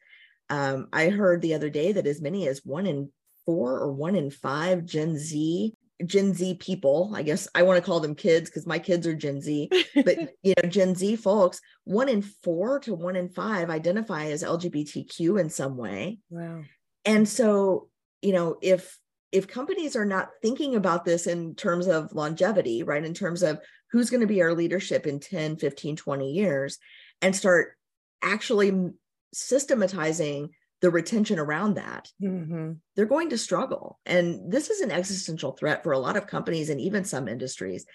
[0.51, 3.11] Um, I heard the other day that as many as one in
[3.45, 5.75] four or one in five Gen Z
[6.07, 9.15] Gen Z people, I guess I want to call them kids because my kids are
[9.15, 9.69] Gen Z,
[10.05, 14.43] but you know, Gen Z folks, one in four to one in five identify as
[14.43, 16.19] LGBTQ in some way.
[16.31, 16.63] Wow.
[17.05, 17.89] And so,
[18.21, 18.99] you know, if
[19.31, 23.61] if companies are not thinking about this in terms of longevity, right, in terms of
[23.93, 26.79] who's going to be our leadership in 10, 15, 20 years,
[27.21, 27.77] and start
[28.23, 28.91] actually
[29.35, 30.51] systematizing
[30.81, 32.73] the retention around that, Mm-hmm.
[32.97, 34.01] they're going to struggle.
[34.05, 37.87] And this is an existential threat for a lot of companies and even some industries.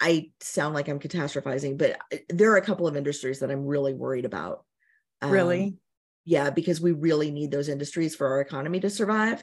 [0.00, 3.66] I sound like I'm catastrophizing, but uh, there are a couple of industries that I'm
[3.66, 4.64] really worried about.
[5.20, 5.76] Um, Really?
[6.24, 9.42] yeah, because we really need those industries for our economy to survive.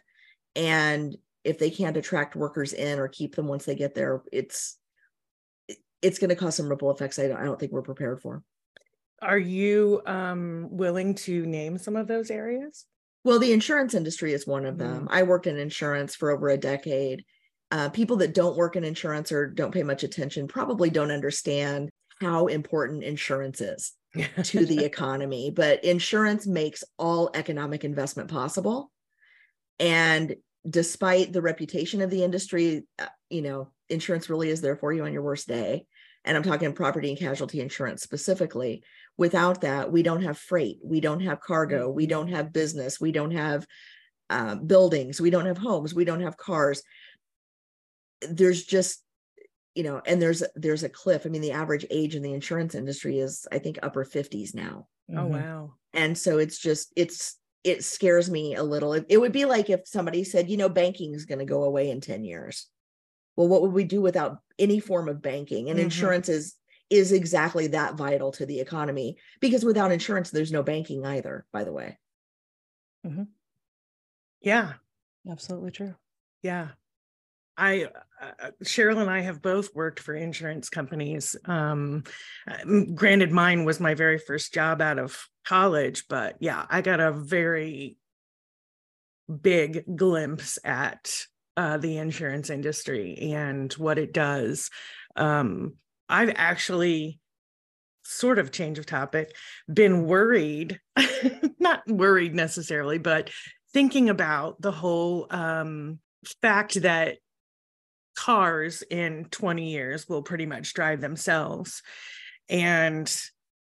[0.55, 4.77] And if they can't attract workers in or keep them once they get there, it's
[6.03, 7.17] it's going to cause some ripple effects.
[7.17, 8.43] I don't, I don't think we're prepared for.
[9.21, 12.85] Are you um, willing to name some of those areas?
[13.23, 15.07] Well, the insurance industry is one of them.
[15.09, 17.23] I worked in insurance for over a decade.
[17.71, 21.89] Uh, people that don't work in insurance or don't pay much attention probably don't understand
[22.19, 23.93] how important insurance is
[24.43, 25.51] to the economy.
[25.51, 28.91] But insurance makes all economic investment possible.
[29.79, 30.35] And
[30.69, 35.05] despite the reputation of the industry, uh, you know, insurance really is there for you
[35.05, 35.85] on your worst day.
[36.25, 38.83] And I'm talking property and casualty insurance specifically.
[39.17, 43.11] Without that, we don't have freight, we don't have cargo, we don't have business, we
[43.11, 43.67] don't have
[44.29, 46.81] uh, buildings, we don't have homes, we don't have cars.
[48.21, 49.03] There's just,
[49.75, 51.25] you know, and there's there's a cliff.
[51.25, 54.87] I mean, the average age in the insurance industry is, I think, upper 50s now
[55.09, 55.31] Oh Mhm.
[55.31, 55.73] wow.
[55.93, 59.69] and so it's just it's it scares me a little it, it would be like
[59.69, 62.67] if somebody said you know banking is going to go away in 10 years
[63.35, 65.83] well what would we do without any form of banking and Mhm.
[65.83, 66.55] insurance is
[66.89, 71.63] is exactly that vital to the economy because without insurance there's no banking either by
[71.63, 71.97] the way
[74.41, 74.73] Yeah.
[75.29, 75.95] Absolutely true.
[76.41, 76.69] Yeah.
[77.57, 77.89] I,
[78.21, 81.35] uh, Cheryl and I have both worked for insurance companies.
[81.45, 82.03] Um,
[82.47, 82.63] uh,
[82.93, 87.11] granted, mine was my very first job out of college, but yeah, I got a
[87.11, 87.97] very
[89.41, 91.25] big glimpse at
[91.57, 94.69] uh, the insurance industry and what it does.
[95.15, 95.75] Um,
[96.09, 97.19] I've actually
[98.05, 99.35] sort of change of topic
[99.71, 100.79] been worried
[101.59, 103.29] not worried necessarily but
[103.71, 105.99] thinking about the whole um,
[106.41, 107.17] fact that
[108.15, 111.81] cars in 20 years will pretty much drive themselves
[112.49, 113.15] and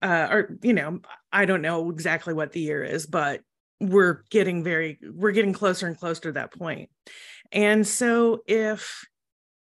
[0.01, 0.99] uh or you know
[1.31, 3.41] i don't know exactly what the year is but
[3.79, 6.89] we're getting very we're getting closer and closer to that point
[7.51, 9.05] and so if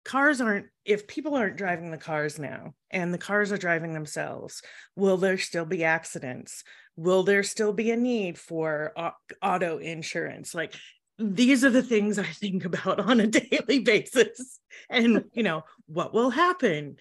[0.03, 4.61] cars aren't if people aren't driving the cars now and the cars are driving themselves
[4.95, 6.63] will there still be accidents?
[6.95, 8.93] Will there still be a need for
[9.41, 10.53] auto insurance?
[10.55, 10.73] Like
[11.17, 14.59] these are the things i think about on a daily basis.
[14.89, 16.97] And you know what will happen?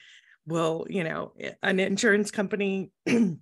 [0.46, 1.32] Will you know
[1.62, 2.90] an insurance company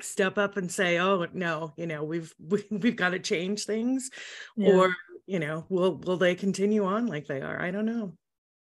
[0.00, 4.10] step up and say oh no you know we've we, we've got to change things
[4.56, 4.72] Yeah.
[4.72, 4.94] or
[5.30, 8.12] you know will will they continue on like they are i don't know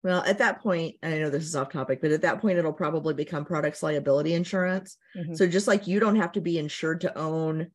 [0.03, 2.59] well at that point and i know this is off topic but at that point
[2.59, 5.35] it'll probably become products liability insurance Mhm.
[5.35, 7.71] So just like you don't have to be insured to own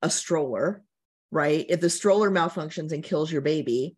[0.00, 0.82] a stroller,
[1.30, 1.64] right?
[1.68, 3.96] If the stroller malfunctions and kills your baby,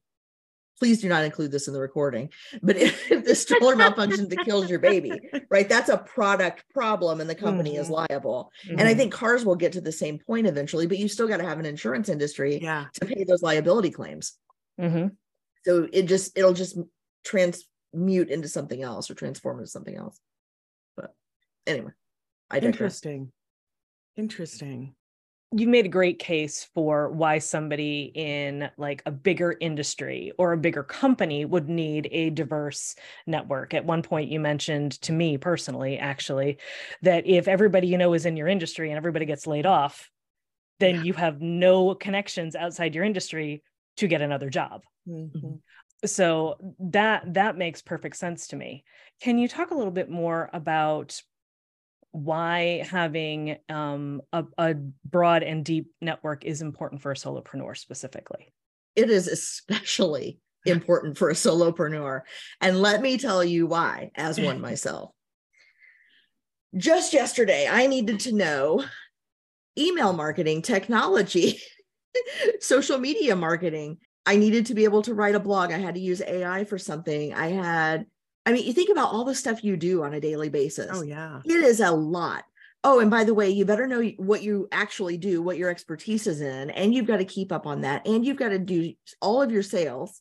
[0.79, 2.31] please do not include this in the recording.
[2.63, 5.69] But if, if the stroller malfunctions and kills your baby, right?
[5.69, 8.51] That's a product problem and the company is liable.
[8.69, 8.97] And I Mhm.
[8.97, 11.59] think cars will get to the same point eventually, but you still got to have
[11.59, 14.39] an insurance industry yeah to pay those liability claims.
[14.81, 15.17] Mhm.
[15.65, 16.77] So it just it'll just
[17.25, 20.19] transmute into something else or transform into something else.
[20.97, 21.15] But
[21.67, 21.93] anyway,
[22.51, 22.75] I digress.
[22.75, 23.33] interesting
[24.17, 24.95] interesting
[25.57, 30.59] you made a great case for why somebody in like a bigger industry or a
[30.59, 33.73] bigger company would need a diverse network.
[33.75, 36.59] At one point you mentioned to me personally actually
[37.03, 40.11] that if everybody you know is in your industry and everybody gets laid off,
[40.81, 41.03] then Yeah.
[41.03, 43.63] you have no connections outside your industry
[43.97, 44.83] to get another job.
[45.07, 45.61] Mhm.
[46.05, 48.85] So that that makes perfect sense to me.
[49.21, 51.23] Can you talk a little bit more about
[52.15, 58.53] why having um, a, a broad and deep network is important for a solopreneur specifically?
[58.97, 62.23] it is especially important for a solopreneur.
[62.61, 65.11] And let me tell you why, as one myself.
[66.77, 68.85] Just yesterday, I needed to know
[69.79, 71.61] email marketing, technology,
[72.61, 73.99] social media marketing.
[74.27, 75.71] I needed to be able to write a blog.
[75.71, 77.35] I had to use AI for something.
[77.35, 78.07] I had,
[78.47, 81.03] I mean, you think about all the stuff you do on a daily basis oh
[81.03, 82.45] yeah it is a lot
[82.85, 86.27] oh, and by the way, you better know what you actually do, what your expertise
[86.27, 88.07] is in, and you've got to keep up on that.
[88.07, 90.21] And you've got to do all of your sales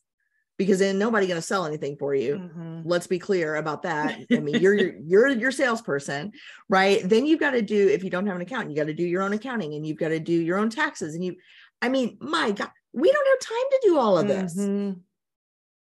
[0.57, 2.35] because then nobody going to sell anything for you.
[2.35, 2.81] Mm-hmm.
[2.85, 4.17] Let's be clear about that.
[4.31, 6.31] I mean, you're your, you're your salesperson,
[6.69, 7.01] right?
[7.03, 9.03] Then you've got to do if you don't have an account, you got to do
[9.03, 11.35] your own accounting and you've got to do your own taxes and you
[11.81, 14.57] I mean, my god, we don't have time to do all of this.
[14.57, 14.99] Mm-hmm.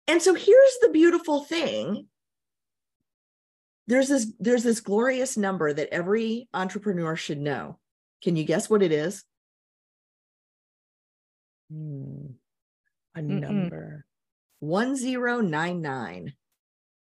[0.07, 2.05] And so here's the beautiful thing.
[3.89, 7.79] There's this there's this glorious number that every entrepreneur should know.
[8.23, 9.23] Can you guess what it is?
[11.71, 12.27] Hmm.
[13.15, 13.39] A Mm-mm.
[13.39, 14.05] number.
[14.59, 16.33] 1099.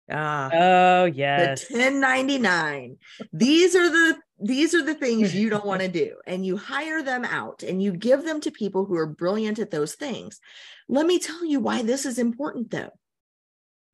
[0.09, 0.51] Ah.
[0.53, 1.66] Oh, yes.
[1.66, 2.99] The 1099.
[3.33, 7.03] these are the these are the things you don't want to do and you hire
[7.03, 10.39] them out and you give them to people who are brilliant at those things.
[10.89, 12.93] Let me tell you why this is important though.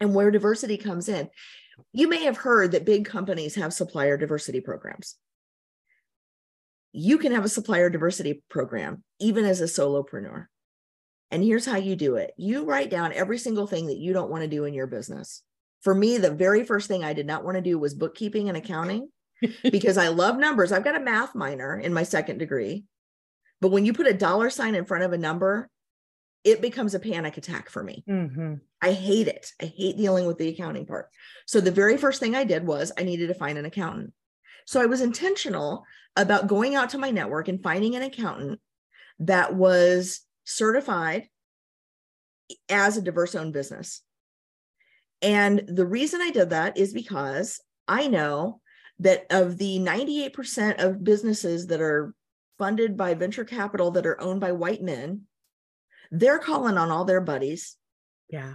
[0.01, 1.31] And where diversity comes in.
[1.93, 5.17] You may have heard that big companies have supplier diversity programs.
[6.93, 10.47] You can have a supplier diversity program even as a solopreneur.
[11.31, 14.31] And here's how you do it you write down every single thing that you don't
[14.31, 15.43] want to do in your business.
[15.83, 18.57] For me, the very first thing I did not want to do was bookkeeping and
[18.57, 19.09] accounting
[19.63, 20.73] because I love numbers.
[20.73, 22.85] I've got a math minor in my second degree.
[23.61, 25.69] But when you put a dollar sign in front of a number,
[26.45, 28.05] it becomes a panic attack for me.
[28.09, 28.55] Mm-hmm.
[28.83, 29.51] I hate it.
[29.61, 31.09] I hate dealing with the accounting part.
[31.47, 34.13] So the very first thing I did was I needed to find an accountant.
[34.67, 35.85] So I was intentional
[36.17, 38.61] about going out to my network and finding an accountant
[39.21, 41.29] that was certified
[42.69, 44.03] as a diverse owned business.
[45.23, 48.61] And the reason I did that is because I know
[48.99, 52.15] that of the 98% of businesses that are
[52.59, 55.23] funded by venture capital that are owned by white men,
[56.11, 57.77] they're calling on all their buddies.
[58.29, 58.55] Yeah.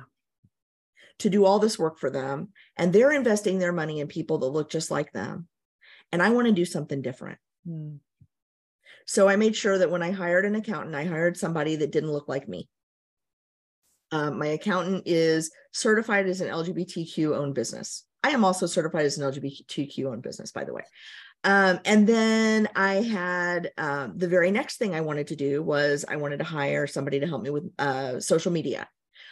[1.19, 2.49] To do all this work for them.
[2.77, 5.47] And they're investing their money in people that look just like them.
[6.11, 7.39] And I want to do something different.
[7.67, 7.99] Mm.
[9.05, 12.11] So I made sure that when I hired an accountant, I hired somebody that didn't
[12.11, 12.69] look like me.
[14.11, 18.05] Um, my accountant is certified as an LGBTQ owned business.
[18.23, 20.83] I am also certified as an LGBTQ owned business, by the way.
[21.43, 26.03] Um, and then I had um, the very next thing I wanted to do was
[26.07, 28.89] I wanted to hire somebody to help me with uh, social media.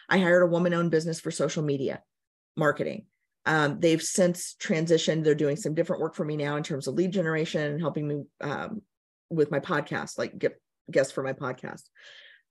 [0.10, 2.01] I hired a woman owned business for social media
[2.55, 3.05] marketing.
[3.45, 5.24] Um, they've since transitioned.
[5.24, 8.08] They're doing some different work for me now in terms of lead generation and helping
[8.08, 8.82] me um,
[9.30, 11.84] with my podcast, like get guests for my podcast.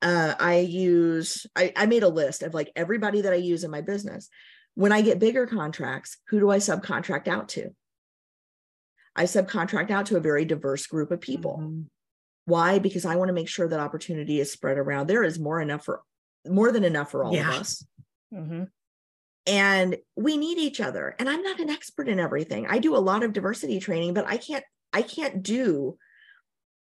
[0.02, 3.70] Uh, I use, I, I made a list of like everybody that I use in
[3.70, 4.28] my business.
[4.74, 7.70] When I get bigger contracts, who do I subcontract out to?
[9.16, 11.58] I subcontract out to a very diverse group of people.
[11.60, 11.82] Mm-hmm.
[12.44, 12.78] Why?
[12.78, 15.08] Because I want to make sure that opportunity is spread around.
[15.08, 16.02] There is more enough for
[16.46, 17.48] more than enough for all yeah.
[17.48, 17.84] of us.
[18.32, 18.64] Mm-hmm.
[19.48, 21.16] And we need each other.
[21.18, 22.66] And I'm not an expert in everything.
[22.68, 25.96] I do a lot of diversity training, but I can't, I can't do,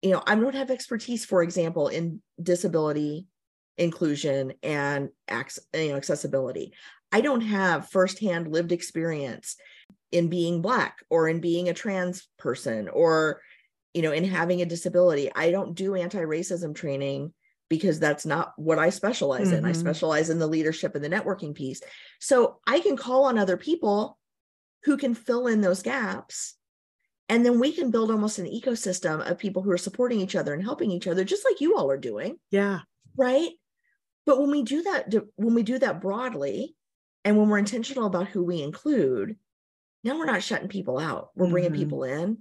[0.02, 3.28] you know, I don't have expertise, for example, in disability
[3.78, 6.74] inclusion and access, you know, accessibility.
[7.12, 9.56] I don't have firsthand lived experience
[10.12, 13.42] in being black or in being a trans person or
[13.94, 15.30] you know in having a disability.
[15.36, 17.34] I don't do anti-racism training
[17.70, 19.58] because that's not what I specialize mm-hmm.
[19.58, 19.66] in.
[19.66, 19.80] I mm-hmm.
[19.80, 21.82] specialize in the leadership and the networking piece.
[22.20, 24.18] So I can call on other people
[24.84, 26.56] who can fill in those gaps.
[27.28, 30.52] And then we can build almost an ecosystem of people who are supporting each other
[30.52, 32.40] and helping each other, just like you all are doing.
[32.50, 32.80] Yeah.
[33.16, 33.52] Right.
[34.26, 36.76] But when we do that, when we do that broadly,
[37.24, 39.36] and when we're intentional about who we include,
[40.04, 41.30] now we're not shutting people out.
[41.36, 41.80] We're bringing mm-hmm.
[41.80, 42.38] people in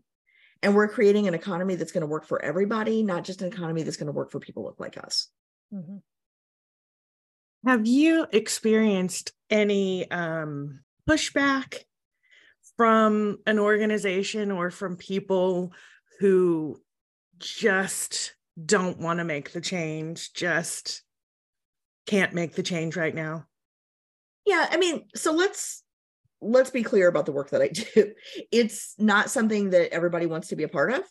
[0.63, 3.83] and we're creating an economy that's going to work for everybody, not just an economy
[3.83, 5.29] that's going to work for people look like us.
[5.73, 5.99] Mm-hmm.
[7.69, 11.79] Have you experienced any um, pushback
[12.77, 15.73] from an organization or from people
[16.21, 16.81] who
[17.39, 18.35] just
[18.65, 21.03] don't want to make the change, just
[22.07, 23.47] can't make the change right now?
[24.47, 25.83] Yeah, I mean, so let's
[26.41, 28.13] let's be clear about the work that I do.
[28.53, 31.03] It's not something that everybody wants to be a part of.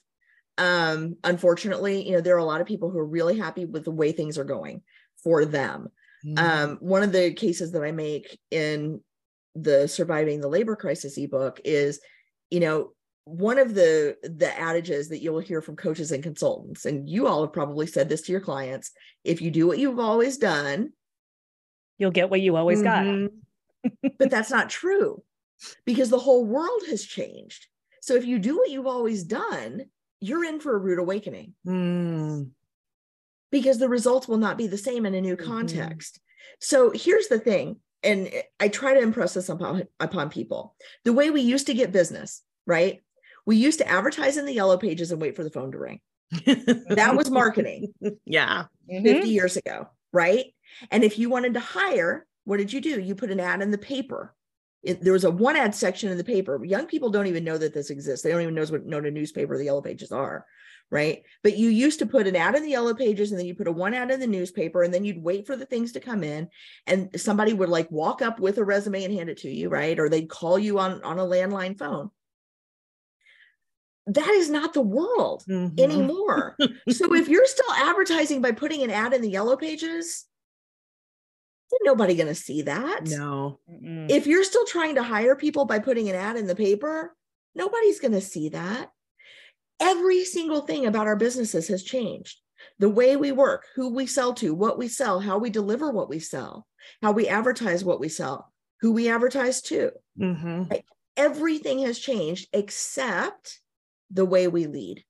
[0.58, 3.84] Um, unfortunately, you know, there are a lot of people who are really happy with
[3.86, 4.82] the way things are going
[5.24, 5.90] for them.
[6.26, 6.40] Mm.
[6.40, 9.02] Um, one of the cases that I make in
[9.54, 12.00] the surviving the labor crisis ebook is,
[12.50, 12.92] you know,
[13.26, 17.42] one of the the adages that you'll hear from coaches and consultants and you all
[17.42, 18.92] have probably said this to your clients
[19.26, 20.94] if you do what you've always done
[21.98, 23.26] you'll get what you always mm-hmm.
[23.26, 23.32] got.
[24.18, 25.24] But that's not true
[25.86, 27.68] because the whole world has changed.
[28.02, 29.86] So if you do what you've always done,
[30.20, 31.54] you're in for a rude awakening.
[31.66, 32.52] Mm.
[33.52, 35.48] Because the results will not be the same in a new mm-hmm.
[35.48, 36.16] context.
[36.16, 36.56] Mm-hmm.
[36.60, 40.76] So here's the thing, and I try to impress this upon, upon people.
[41.06, 43.02] The way we used to get business, right?
[43.46, 46.00] We used to advertise in the yellow pages and wait for the phone to ring.
[46.46, 47.94] That was marketing
[48.26, 48.66] yeah.
[48.90, 50.46] 50 years ago, right?
[50.92, 53.02] And if you wanted to hire, what did you do?
[53.02, 54.34] You put an ad in the paper.
[54.82, 56.64] It, there was a one ad section in the paper.
[56.64, 58.24] Young people don't even know that this exists.
[58.24, 60.46] They don't even know what, know what a newspaper the yellow pages are
[60.90, 61.24] right?
[61.44, 63.68] But you used to put an ad in the yellow pages and then you put
[63.68, 66.24] a one ad in the newspaper and then you'd wait for the things to come
[66.24, 66.48] in
[66.86, 70.00] and somebody would like walk up with a resume and hand it to you, right?
[70.00, 72.10] Or they'd call you on on a landline phone.
[74.06, 75.78] That is not the world Mhm.
[75.78, 76.56] anymore.
[76.90, 80.26] so if you're still advertising by putting an ad in the yellow pages,
[81.84, 83.06] nobody going to see that.
[83.06, 83.60] No.
[83.70, 84.10] Mm-mm.
[84.10, 87.16] If you're still trying to hire people by putting an ad in the paper,
[87.56, 88.90] nobody's going to see that.
[89.80, 92.40] Every single thing about our businesses has changed.
[92.80, 96.10] The way we work, who we sell to, what we sell, how we deliver what
[96.10, 96.68] we sell,
[97.02, 98.52] how we advertise what we sell,
[98.82, 99.92] who we advertise to.
[100.18, 100.64] hmm
[101.16, 103.60] Everything has changed except
[104.12, 105.04] the way we lead.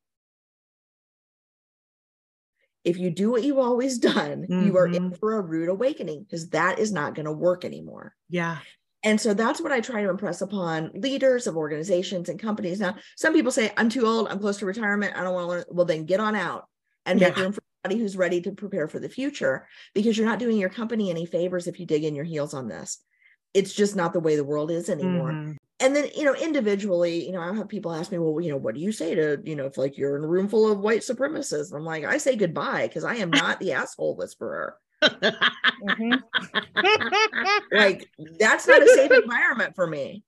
[2.88, 6.47] If you do what you've always done, you are in for a rude awakening because
[6.51, 8.15] that is not going to work anymore.
[8.29, 8.59] Yeah.
[9.03, 12.79] And so that's what I try to impress upon leaders of organizations and companies.
[12.79, 15.49] Now, some people say, I'm too old, I'm close to retirement, I don't want to
[15.49, 15.63] learn.
[15.69, 16.69] Well, then get on out
[17.05, 20.39] and make room for somebody who's ready to prepare for the future because you're not
[20.39, 22.99] doing your company any favors if you dig in your heels on this.
[23.53, 25.31] It's just not the way the world is anymore.
[25.31, 25.57] Mhm.
[25.80, 28.57] And then, you know, individually, you know, I have people ask me, well, you know,
[28.57, 30.80] what do you say to, you know, if like you're in a room full of
[30.80, 31.71] white supremacists?
[31.73, 34.78] I'm like, I say goodbye because I am not the asshole whisperer.
[35.03, 36.21] Mhm.
[37.71, 38.09] Like,
[38.39, 40.23] that's not a safe environment for me.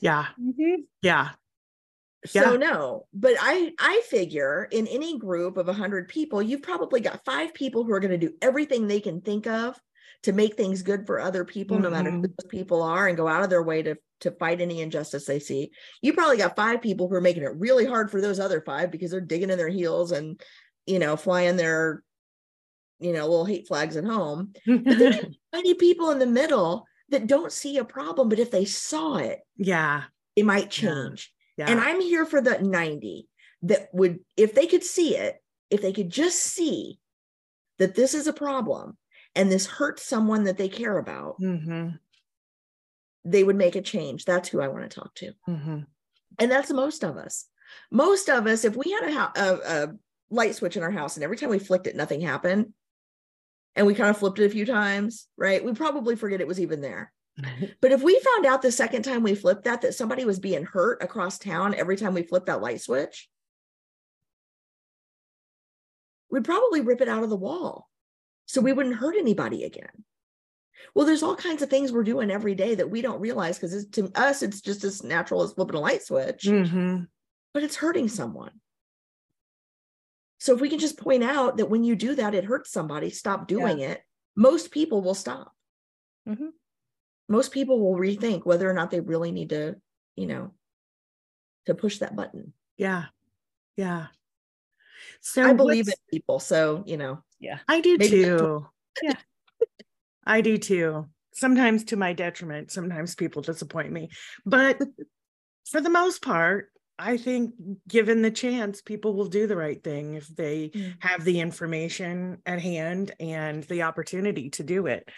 [0.00, 0.26] yeah.
[0.40, 0.84] Mhm.
[1.00, 1.30] Yeah.
[2.26, 2.56] so Yeah.
[2.56, 7.52] no but i i figure in any group of 100 people you've probably got five
[7.54, 9.76] people who are going to do everything they can think of
[10.22, 12.22] to make things good for other people no matter who Mhm.
[12.36, 15.40] those people are and go out of their way to to fight any injustice they
[15.40, 18.60] see you probably got five people who are making it really hard for those other
[18.60, 20.40] five because they're digging in their heels and
[20.86, 22.02] you know flying their
[23.00, 25.16] you know little hate flags at home But there's
[25.52, 29.40] many people in the middle that don't see a problem but if they saw it
[29.56, 30.04] yeah.
[30.36, 30.90] it might Yeah.
[30.94, 31.68] change Yeah.
[31.70, 33.28] and I'm here for the 90
[33.62, 35.36] that would, if they could see it,
[35.70, 36.98] if they could just see
[37.78, 38.96] that this is a problem
[39.34, 41.90] and this hurts someone that they care about, hmm
[43.24, 44.24] they would make a change.
[44.24, 45.32] That's who I want to talk to.
[45.46, 45.78] hmm
[46.38, 47.46] And that's most of us.
[47.90, 49.88] Most of us, if we had a, a, a
[50.30, 52.72] light switch in our house and every time we flicked it, nothing happened,
[53.76, 55.64] and we kind of flipped it a few times, right?
[55.64, 57.12] We probably forget it was even there.
[57.80, 60.64] But if we found out the second time we flipped that, that somebody was being
[60.64, 63.28] hurt across town every time we flipped that light switch,
[66.30, 67.88] we'd probably rip it out of the wall
[68.46, 70.04] so we wouldn't hurt anybody again.
[70.94, 73.86] Well, there's all kinds of things we're doing every day that we don't realize because
[73.86, 77.00] to us, it's just as natural as flipping a light switch, hmm
[77.54, 78.52] but it's hurting someone.
[80.38, 83.10] So if we can just point out that when you do that, it hurts somebody,
[83.10, 84.02] stop doing it,
[84.34, 85.52] most people will stop.
[86.26, 86.52] Mhm.
[87.28, 89.76] Most people will rethink whether or not they really need to,
[90.16, 90.54] you know,
[91.66, 92.54] to push that button.
[92.76, 93.06] Yeah.
[93.76, 94.06] Yeah.
[95.22, 96.38] So I believe in people.
[96.40, 97.58] So, you know, Yeah.
[97.68, 98.66] I do too.
[99.02, 99.14] Yeah.
[100.26, 101.06] I do too.
[101.32, 102.70] Sometimes to my detriment.
[102.70, 104.10] Sometimes people disappoint me.
[104.44, 104.80] But
[105.70, 106.68] for the most part,
[106.98, 107.54] I think
[107.88, 110.94] given the chance, people will do the right thing if they Mm.
[111.00, 115.08] have the information at hand and the opportunity to do it.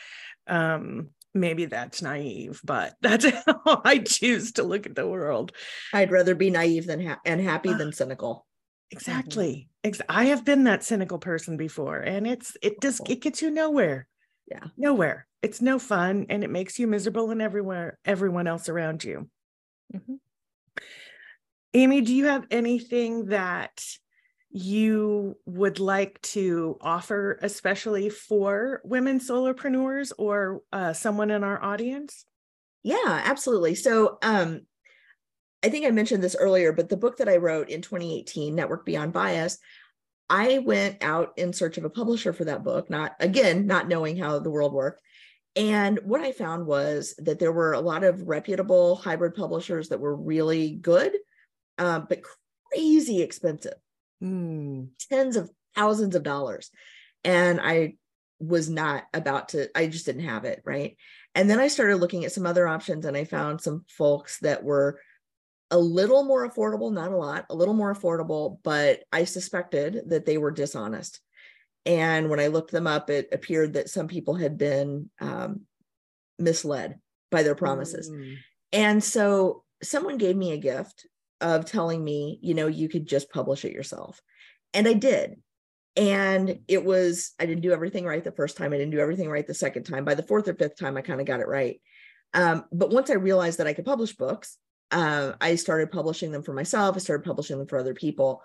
[0.47, 5.53] Um, maybe that's naive, but that's how I choose to look at the world.
[5.93, 8.47] I'd rather be naive than ha- and happy than cynical.
[8.95, 9.69] Exactly.
[9.83, 13.51] Ex- I have been that cynical person before, and it's it just it gets you
[13.51, 14.07] nowhere.
[14.47, 14.69] Yeah.
[14.77, 15.27] Nowhere.
[15.43, 19.29] It's no fun and it makes you miserable and everywhere everyone else around you.
[19.95, 20.19] Mhm.
[21.75, 23.85] Amy, do you have anything that
[24.51, 32.25] you would like to offer, especially for women solopreneurs or uh, someone in our audience?
[32.85, 33.75] Yeah, absolutely.
[33.75, 34.67] So, um,
[35.65, 38.85] I think I mentioned this earlier, but the book that I wrote in 2018, Network
[38.85, 39.59] Beyond Bias,
[40.29, 44.19] I went out in search of a publisher for that book, not again, not knowing
[44.19, 45.01] how the world worked.
[45.57, 50.01] And what I found was that there were a lot of reputable hybrid publishers that
[50.01, 51.13] were really good,
[51.79, 52.21] um, but
[52.71, 53.75] crazy expensive
[54.21, 54.85] Hmm.
[55.11, 56.71] tens of thousands of dollars.
[57.25, 57.95] And I
[58.39, 60.61] was not about to, I just didn't have it.
[60.65, 60.97] Right.
[61.35, 64.63] And then I started looking at some other options and I found some folks that
[64.63, 65.01] were
[65.75, 70.25] a little more affordable, not a lot, a little more affordable, but I suspected that
[70.25, 71.19] they were dishonest.
[71.85, 75.63] And when I looked them up, it appeared that some people had been um,
[76.39, 77.01] misled
[77.33, 78.09] by their promises.
[78.09, 78.37] Mm.
[78.73, 81.09] And so someone gave me a gift
[81.41, 84.21] of telling me, you know, you could just publish it yourself.
[84.75, 85.43] And I did.
[85.97, 88.73] And it was, I didn't do everything right the first time.
[88.73, 90.05] I didn't do everything right the second time.
[90.05, 91.81] By the fourth or fifth time, I kind of got it right.
[92.33, 94.57] Um, but once I realized that I could publish books,
[94.91, 96.97] uh, I started publishing them for myself.
[96.97, 98.43] I started publishing them for other people.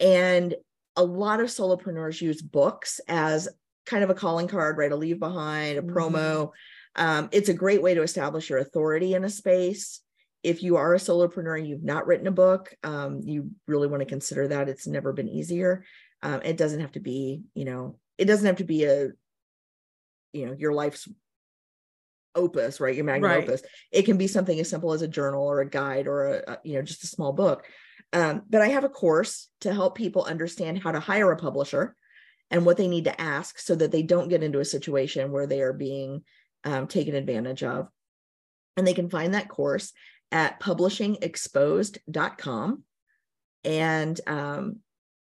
[0.00, 0.54] And
[0.96, 3.48] a lot of solopreneurs use books as
[3.86, 4.92] kind of a calling card, right?
[4.92, 5.96] A leave behind, a mm-hmm.
[5.96, 6.50] promo.
[6.96, 10.00] Um, it's a great way to establish your authority in a space.
[10.42, 14.00] If you are a solopreneur and you've not written a book, um, you really want
[14.00, 14.68] to consider that.
[14.68, 15.84] It's never been easier.
[16.22, 19.08] Um, it doesn't have to be, you know, it doesn't have to be a,
[20.32, 21.08] you know, your life's
[22.34, 22.94] opus, right?
[22.94, 23.44] Your magnum right.
[23.44, 23.62] opus.
[23.90, 26.58] It can be something as simple as a journal or a guide or a, a
[26.64, 27.64] you know, just a small book.
[28.12, 31.94] Um, but I have a course to help people understand how to hire a publisher
[32.50, 35.46] and what they need to ask so that they don't get into a situation where
[35.46, 36.22] they are being
[36.64, 37.88] um, taken advantage of.
[38.76, 39.92] And they can find that course
[40.32, 42.82] at publishingexposed.com.
[43.64, 44.76] And um,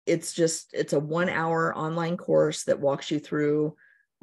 [0.06, 3.76] it's just, it's a one hour online course that walks you through,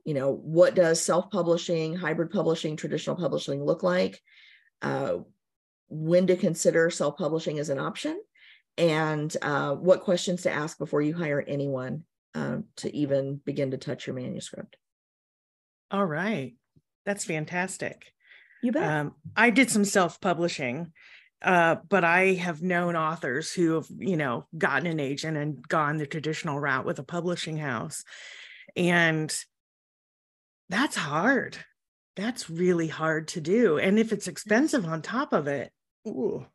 [0.04, 4.20] you know, what does self-publishing, hybrid publishing, traditional publishing look like?
[4.82, 5.18] Uh,
[5.88, 8.18] when to consider self-publishing as an option
[8.78, 13.76] and uh, what questions to ask before you hire anyone um, to even begin to
[13.76, 14.76] touch your manuscript.
[15.90, 16.54] All right.
[17.04, 18.12] That's fantastic.
[18.62, 18.84] You bet.
[18.84, 20.92] Um, I did some self publishing,
[21.42, 25.96] uh, but I have known authors who have, you know, gotten an agent and gone
[25.96, 28.04] the traditional route with a publishing house.
[28.76, 29.34] And
[30.70, 31.58] that's hard.
[32.16, 33.78] That's really hard to do.
[33.78, 35.70] And if it's expensive on top of it,
[36.08, 36.46] ooh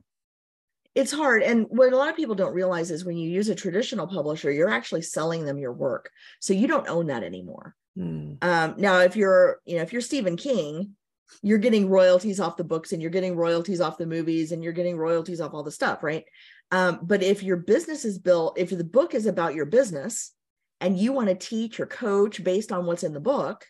[0.96, 3.56] it's hard and what a lot of people don't realize is when you use a
[3.56, 6.10] traditional publisher you're actually selling them your work
[6.40, 8.38] so you don't own that anymore mm.
[8.44, 10.96] um, now if you're you know if you're stephen king
[11.42, 14.74] you're getting royalties off the books and you're getting royalties off the movies and you're
[14.74, 16.24] getting royalties off all the stuff right
[16.72, 20.32] um, but if your business is built if the book is about your business
[20.82, 23.66] and you want to teach or coach based on what's in the book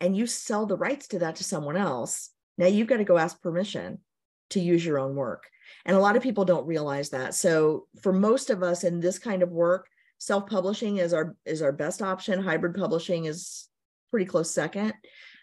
[0.00, 3.18] and you sell the rights to that to someone else now you've got to go
[3.18, 3.98] ask permission
[4.50, 5.48] to use your own work
[5.84, 7.34] and a lot of people don't realize that.
[7.34, 9.88] So for most of us in this kind of work,
[10.18, 12.42] self-publishing is our is our best option.
[12.42, 13.68] Hybrid publishing is
[14.10, 14.94] pretty close second.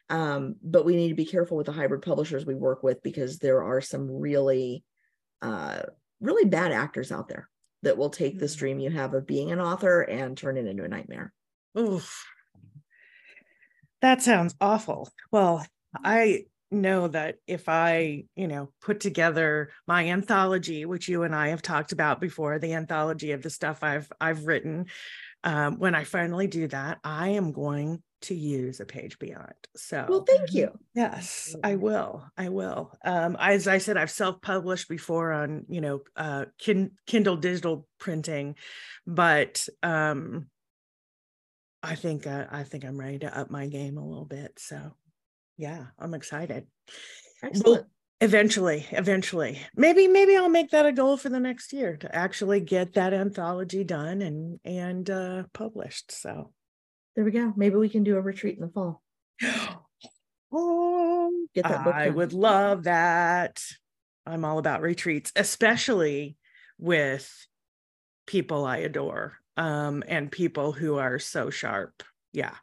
[0.10, 3.40] Um, but we need to be careful with the hybrid publishers we work with because
[3.40, 4.84] there are some really
[5.42, 5.82] uh,
[6.22, 7.50] really bad actors out there
[7.82, 8.50] that will take the mm.
[8.50, 11.34] stream you have of being an author and turn it into a nightmare.
[11.78, 12.24] Oof.
[14.06, 15.10] That sounds awful.
[15.32, 15.66] Well,
[16.04, 21.48] I know that if I, you know, put together my anthology, which you and I
[21.48, 24.86] have talked about before, the anthology of the stuff I've I've written,
[25.44, 29.56] um, when I finally do that, I am going to use a page beyond.
[29.76, 30.70] So, well, thank you.
[30.94, 32.28] Yes, I will.
[32.38, 32.92] I will.
[33.04, 38.54] Um, as I said, I've self-published before on, you know, uh, kin- Kindle digital printing,
[39.08, 40.46] but um,
[41.86, 44.54] I think uh, I think I'm ready to up my game a little bit.
[44.58, 44.96] So
[45.58, 46.66] yeah, I'm excited.
[47.44, 47.66] Excellent.
[47.66, 47.88] Well,
[48.22, 52.60] eventually, eventually, maybe maybe I'll make that a goal for the next year to actually
[52.60, 56.12] get that anthology done and and uh, published.
[56.12, 56.52] So
[57.16, 57.54] there we go.
[57.56, 59.04] Maybe we can do a retreat in the fall.
[60.52, 62.16] oh, get that book I done.
[62.16, 63.64] would love that.
[64.26, 66.36] I'm all about retreats, especially
[66.80, 67.32] with
[68.26, 72.04] people I adore um, and people who are so sharp.
[72.34, 72.56] Yeah.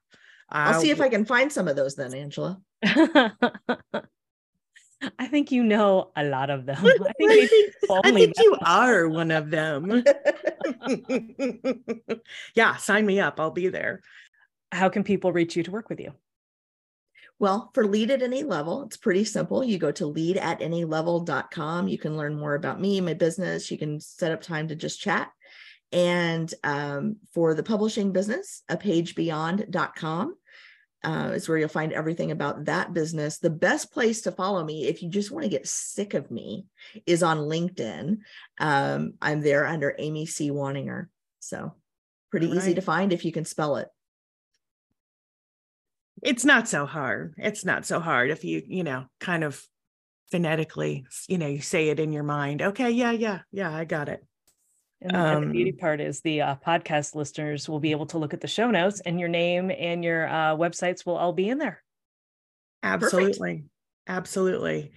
[0.49, 2.61] I'll see if I can find some of those then, Angela.
[5.18, 6.76] I think you know a lot of them.
[6.84, 7.74] I think, I think,
[8.05, 10.05] I think you are one of them.
[12.55, 13.40] yeah, sign me up.
[13.40, 14.01] I'll be there.
[14.70, 16.12] How can people reach you to work with you?
[17.38, 19.64] Well, for lead at any level, it's pretty simple.
[19.64, 21.88] You go to lead at any level.com.
[21.88, 23.70] You can learn more about me, my business.
[23.70, 25.32] You can set up time to just chat.
[25.93, 30.36] And um, for the publishing business, a pagebeyond.com
[31.05, 33.38] uh, is where you'll find everything about that business.
[33.38, 36.66] The best place to follow me, if you just want to get sick of me,
[37.07, 38.18] is on LinkedIn.
[38.61, 40.51] Um, I'm there under Amy C.
[40.51, 41.09] Waninger.
[41.40, 41.74] So
[42.30, 42.57] pretty right.
[42.57, 43.88] easy to find if you can spell it.
[46.22, 47.34] It's not so hard.
[47.36, 49.61] It's not so hard if you, you know, kind of
[50.30, 52.62] phonetically, you know, you say it in your mind.
[52.62, 54.24] Okay, yeah, yeah, yeah, I got it.
[55.03, 58.07] And, um, and, the beauty um, part is the uh, podcast listeners will be able
[58.07, 61.32] to look at the show notes and your name and your uh, websites will all
[61.32, 61.82] be in there.
[62.82, 63.55] Absolutely.
[63.55, 63.68] Perfect.
[64.09, 64.92] Absolutely.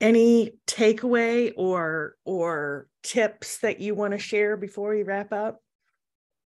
[0.00, 5.60] Any takeaway or or tips that you want to share before we wrap up?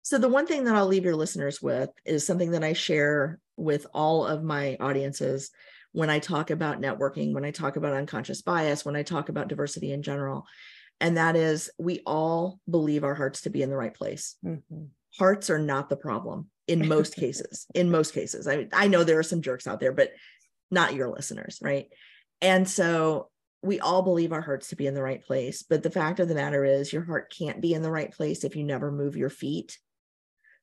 [0.01, 3.39] So the one thing that I'll leave your listeners with is something that I share
[3.55, 5.51] with all of my audiences
[5.93, 9.47] when I talk about networking, when I talk about unconscious bias, when I talk about
[9.47, 10.45] diversity in general
[11.03, 14.37] And that is, we all believe our hearts to be in the right place.
[14.43, 14.85] Mm-hmm.
[15.19, 17.67] Hearts are not the problem in most cases.
[17.75, 20.13] In most cases, I I know there are some jerks out there, but
[20.71, 21.87] not your listeners, right?
[22.41, 23.29] And so
[23.61, 25.61] we all believe our hearts to be in the right place.
[25.61, 28.45] But the fact of the matter is, your heart can't be in the right place
[28.45, 29.77] if you never move your feet.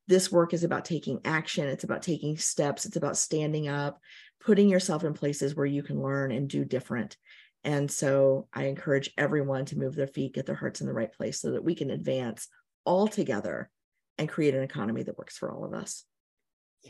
[0.09, 4.01] This work is about taking action, it's about taking steps, it's about standing up,
[4.41, 7.19] putting yourself in places where you can learn and do different.
[7.65, 11.13] And so I encourage everyone to move their feet, get their hearts in the right
[11.13, 12.49] place so that we can advance
[12.85, 13.71] all together
[14.19, 16.05] and create an economy that works for all of us.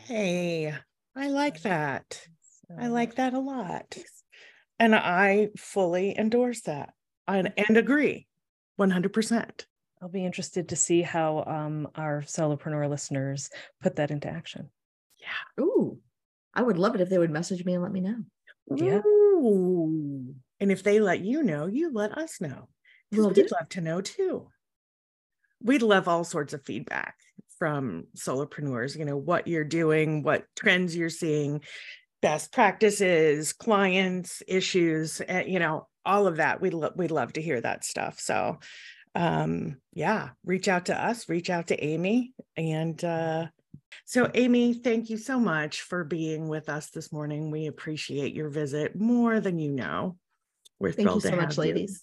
[0.09, 0.75] Yay.
[1.17, 2.21] I like that.
[2.79, 3.97] I like that a lot.
[4.79, 6.91] And I fully endorse that
[7.27, 8.27] and, and agree
[8.79, 9.65] 100%.
[10.01, 13.51] I'll be interested to see how um, our solopreneur listeners
[13.83, 14.71] put that into action.
[15.19, 15.65] Yeah.
[15.65, 15.99] Ooh,
[16.55, 18.25] I would love it if they would message me and let me know.
[18.75, 19.01] Yeah.
[19.07, 20.35] Ooh.
[20.61, 22.69] And if they let you know, you let us know.
[23.11, 23.47] We'd do.
[23.51, 24.49] love to know too.
[25.63, 27.17] We'd love all sorts of feedback
[27.59, 31.61] from solopreneurs, you know, what you're doing, what trends you're seeing,
[32.23, 36.61] best practices, clients, issues, eh, you know, all of that.
[36.61, 38.21] We'd, lo- we'd love to hear that stuff.
[38.21, 38.61] So,
[39.15, 42.33] um, yeah, reach out to us, reach out to Amy.
[42.57, 43.47] And uh,
[44.07, 47.51] so, Amy, thank you so much for being with us this morning.
[47.51, 50.17] We appreciate your visit more than you know.
[50.81, 51.61] We're Thank you so much, have you.
[51.61, 52.03] ladies.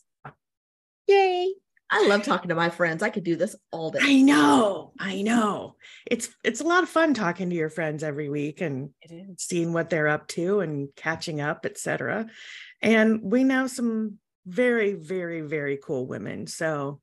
[1.07, 1.53] Yay.
[1.89, 3.01] I love talking to my friends.
[3.01, 3.99] I could do this all day.
[4.01, 5.75] I know, I know.
[6.05, 8.89] It's it's a lot of fun talking to your friends every week and
[9.37, 12.27] seeing what they're up to and catching up, etc.
[12.81, 16.47] And we know some very, very, very cool women.
[16.47, 16.99] So,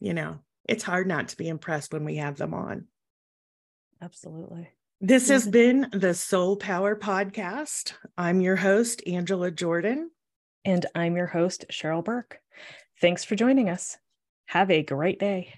[0.00, 2.86] you know, it's hard not to be impressed when we have them on.
[4.00, 4.70] Absolutely.
[5.00, 7.92] This has been the SolePower Podcast.
[8.16, 10.10] I'm your host, Angela Jordan.
[10.64, 12.40] And I'm your host, Cheryl Burke.
[13.00, 13.98] Thanks for joining us.
[14.46, 15.54] Have a great day.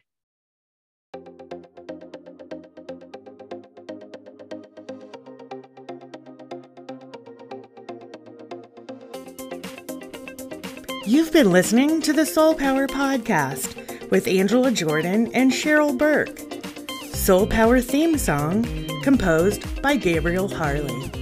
[11.07, 16.39] You've been listening to the SolePower Podcast with Angela Jordan and Cheryl Burke.
[17.13, 18.65] SolePower theme song
[19.03, 21.14] composed by Gabriel Harley.